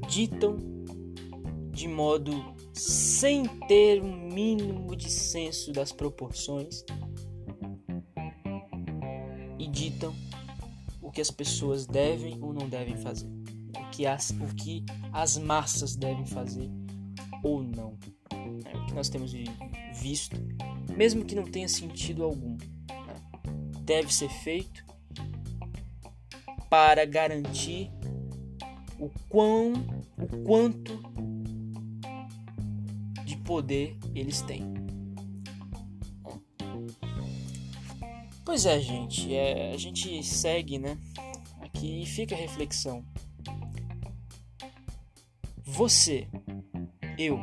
ditam 0.07 0.55
de 1.71 1.87
modo 1.87 2.31
sem 2.71 3.47
ter 3.67 3.99
um 3.99 4.29
mínimo 4.31 4.95
de 4.95 5.09
senso 5.09 5.71
das 5.71 5.91
proporções 5.91 6.85
e 9.57 9.67
ditam 9.67 10.13
que 11.17 11.21
as 11.21 11.31
pessoas 11.31 11.87
devem 11.87 12.37
ou 12.43 12.53
não 12.53 12.69
devem 12.69 12.95
fazer, 12.95 13.27
o 13.75 13.89
que 13.89 14.05
as, 14.05 14.29
o 14.29 14.53
que 14.53 14.85
as 15.11 15.35
massas 15.35 15.95
devem 15.95 16.27
fazer 16.27 16.69
ou 17.41 17.63
não. 17.63 17.97
É 18.31 18.77
o 18.77 18.85
que 18.85 18.93
nós 18.93 19.09
temos 19.09 19.33
visto, 19.99 20.37
mesmo 20.95 21.25
que 21.25 21.33
não 21.33 21.43
tenha 21.43 21.67
sentido 21.67 22.23
algum, 22.23 22.51
né? 22.51 23.15
deve 23.81 24.13
ser 24.13 24.29
feito 24.29 24.85
para 26.69 27.03
garantir 27.03 27.91
o 28.99 29.09
quão, 29.27 29.73
o 30.19 30.43
quanto 30.45 31.01
de 33.25 33.37
poder 33.37 33.97
eles 34.13 34.43
têm. 34.43 34.76
Pois 38.47 38.65
é, 38.65 38.79
gente, 38.79 39.35
é, 39.35 39.73
a 39.73 39.77
gente 39.77 40.23
segue, 40.23 40.79
né? 40.79 40.97
Aqui 41.59 42.05
fica 42.05 42.33
a 42.33 42.37
reflexão. 42.37 43.03
Você, 45.65 46.29
eu, 47.17 47.37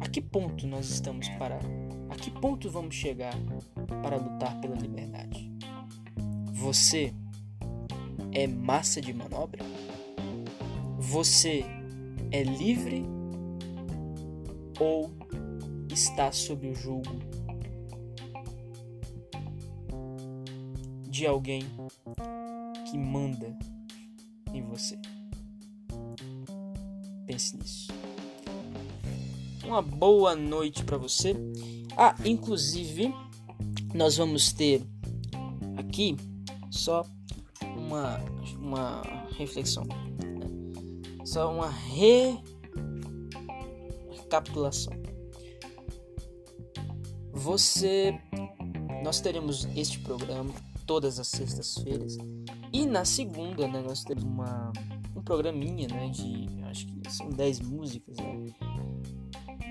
a 0.00 0.08
que 0.08 0.22
ponto 0.22 0.66
nós 0.66 0.88
estamos 0.88 1.28
para. 1.38 1.58
A 2.08 2.16
que 2.16 2.30
ponto 2.30 2.70
vamos 2.70 2.94
chegar 2.94 3.34
para 4.02 4.16
lutar 4.16 4.58
pela 4.58 4.74
liberdade? 4.74 5.52
Você 6.54 7.12
é 8.32 8.46
massa 8.46 9.02
de 9.02 9.12
manobra? 9.12 9.62
Você 10.98 11.62
é 12.32 12.42
livre 12.42 13.04
ou 14.80 15.10
está 15.90 16.32
sob 16.32 16.66
o 16.66 16.74
julgo 16.74 17.29
de 21.20 21.26
alguém 21.26 21.60
que 22.90 22.96
manda 22.96 23.54
em 24.54 24.62
você. 24.62 24.98
Pense 27.26 27.58
nisso. 27.58 27.88
Uma 29.62 29.82
boa 29.82 30.34
noite 30.34 30.82
para 30.82 30.96
você. 30.96 31.36
Ah, 31.94 32.16
inclusive, 32.24 33.12
nós 33.92 34.16
vamos 34.16 34.50
ter 34.54 34.82
aqui 35.76 36.16
só 36.70 37.04
uma, 37.76 38.18
uma 38.58 39.02
reflexão, 39.36 39.84
né? 39.84 39.96
só 41.26 41.52
uma 41.52 41.68
re... 41.68 42.38
recapitulação. 44.10 44.94
Você, 47.34 48.18
nós 49.04 49.20
teremos 49.20 49.68
este 49.76 49.98
programa 49.98 50.69
todas 50.90 51.20
as 51.20 51.28
sextas-feiras. 51.28 52.16
E 52.72 52.84
na 52.84 53.04
segunda, 53.04 53.68
né, 53.68 53.80
nós 53.80 54.02
temos 54.02 54.24
uma, 54.24 54.72
um 55.14 55.22
programinha, 55.22 55.86
né, 55.86 56.08
de 56.08 56.48
acho 56.64 56.84
que 56.84 57.12
são 57.12 57.30
10 57.30 57.60
músicas, 57.60 58.16
né? 58.16 58.46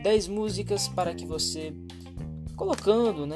10 0.02 0.30
músicas 0.30 0.88
para 0.88 1.14
que 1.14 1.26
você 1.26 1.74
colocando, 2.56 3.28
né, 3.28 3.36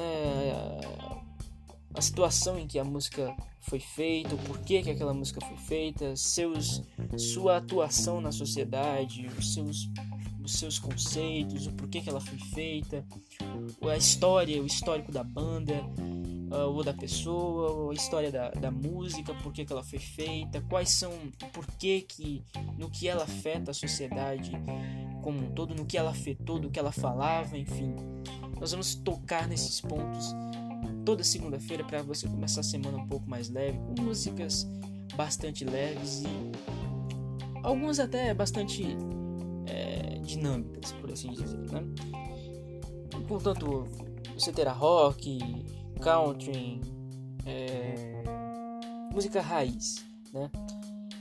a 1.93 2.01
situação 2.01 2.57
em 2.57 2.67
que 2.67 2.79
a 2.79 2.85
música 2.85 3.35
foi 3.59 3.81
feita, 3.81 4.33
o 4.33 4.37
porquê 4.37 4.81
que 4.81 4.91
aquela 4.91 5.13
música 5.13 5.41
foi 5.41 5.57
feita, 5.57 6.15
seus 6.15 6.81
sua 7.17 7.57
atuação 7.57 8.21
na 8.21 8.31
sociedade, 8.31 9.27
os 9.37 9.53
seus 9.53 9.89
os 10.41 10.53
seus 10.53 10.77
conceitos, 10.77 11.67
o 11.67 11.71
porquê 11.71 12.01
que 12.01 12.09
ela 12.09 12.19
foi 12.19 12.37
feita, 12.37 13.05
a 13.81 13.97
história, 13.97 14.61
o 14.61 14.65
histórico 14.65 15.11
da 15.11 15.23
banda, 15.23 15.73
uh, 16.53 16.69
ou 16.69 16.83
da 16.83 16.93
pessoa, 16.93 17.91
a 17.91 17.93
história 17.93 18.31
da, 18.31 18.51
da 18.51 18.71
música, 18.71 19.33
por 19.33 19.51
que, 19.51 19.65
que 19.65 19.73
ela 19.73 19.83
foi 19.83 19.99
feita, 19.99 20.61
quais 20.69 20.89
são, 20.89 21.11
por 21.51 21.65
que 21.65 22.01
que, 22.01 22.43
no 22.77 22.89
que 22.89 23.07
ela 23.07 23.23
afeta 23.23 23.71
a 23.71 23.73
sociedade 23.73 24.51
como 25.21 25.39
um 25.39 25.51
todo, 25.51 25.73
no 25.73 25.85
que 25.85 25.97
ela 25.97 26.11
afetou, 26.11 26.59
do 26.59 26.69
que 26.69 26.77
ela 26.77 26.91
falava, 26.91 27.57
enfim. 27.57 27.95
Nós 28.59 28.71
vamos 28.71 28.93
tocar 28.93 29.47
nesses 29.47 29.81
pontos 29.81 30.35
toda 31.05 31.23
segunda-feira 31.23 31.83
para 31.83 32.01
você 32.01 32.27
começar 32.27 32.61
a 32.61 32.63
semana 32.63 32.97
um 32.97 33.07
pouco 33.07 33.29
mais 33.29 33.49
leve, 33.49 33.77
com 33.79 34.01
músicas 34.01 34.67
bastante 35.15 35.65
leves 35.65 36.23
e 36.23 37.61
algumas 37.61 37.99
até 37.99 38.33
bastante 38.33 38.97
é, 39.65 40.19
dinâmicas, 40.19 40.91
por 40.93 41.11
assim 41.11 41.31
dizer, 41.31 41.71
né? 41.71 41.83
Portanto, 43.27 43.85
você 44.33 44.51
terá 44.51 44.71
rock, 44.71 45.39
country, 46.03 46.81
é, 47.45 48.23
música 49.13 49.41
raiz, 49.41 50.03
né? 50.33 50.51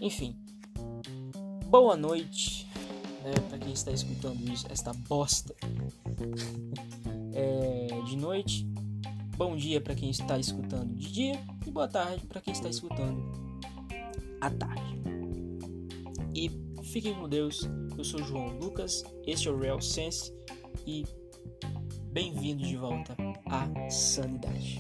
Enfim, 0.00 0.36
boa 1.68 1.96
noite 1.96 2.66
né, 3.22 3.32
para 3.48 3.58
quem 3.58 3.72
está 3.72 3.92
escutando 3.92 4.40
isso, 4.52 4.66
esta 4.68 4.92
bosta 4.92 5.54
é, 7.32 7.86
de 8.06 8.16
noite. 8.16 8.66
Bom 9.36 9.56
dia 9.56 9.80
para 9.80 9.94
quem 9.94 10.10
está 10.10 10.36
escutando 10.36 10.94
de 10.96 11.12
dia 11.12 11.40
e 11.64 11.70
boa 11.70 11.86
tarde 11.86 12.26
para 12.26 12.40
quem 12.40 12.52
está 12.52 12.68
escutando 12.68 13.22
à 14.40 14.50
tarde. 14.50 15.00
E 16.34 16.50
fiquem 16.82 17.14
com 17.14 17.28
Deus. 17.28 17.68
Eu 17.96 18.04
sou 18.04 18.20
João 18.24 18.48
Lucas, 18.58 19.04
este 19.26 19.46
é 19.46 19.50
o 19.52 19.58
Real 19.58 19.80
Sense 19.80 20.34
e 20.84 21.04
Bem-vindo 22.12 22.62
de 22.62 22.76
volta 22.76 23.16
à 23.46 23.88
sanidade. 23.88 24.78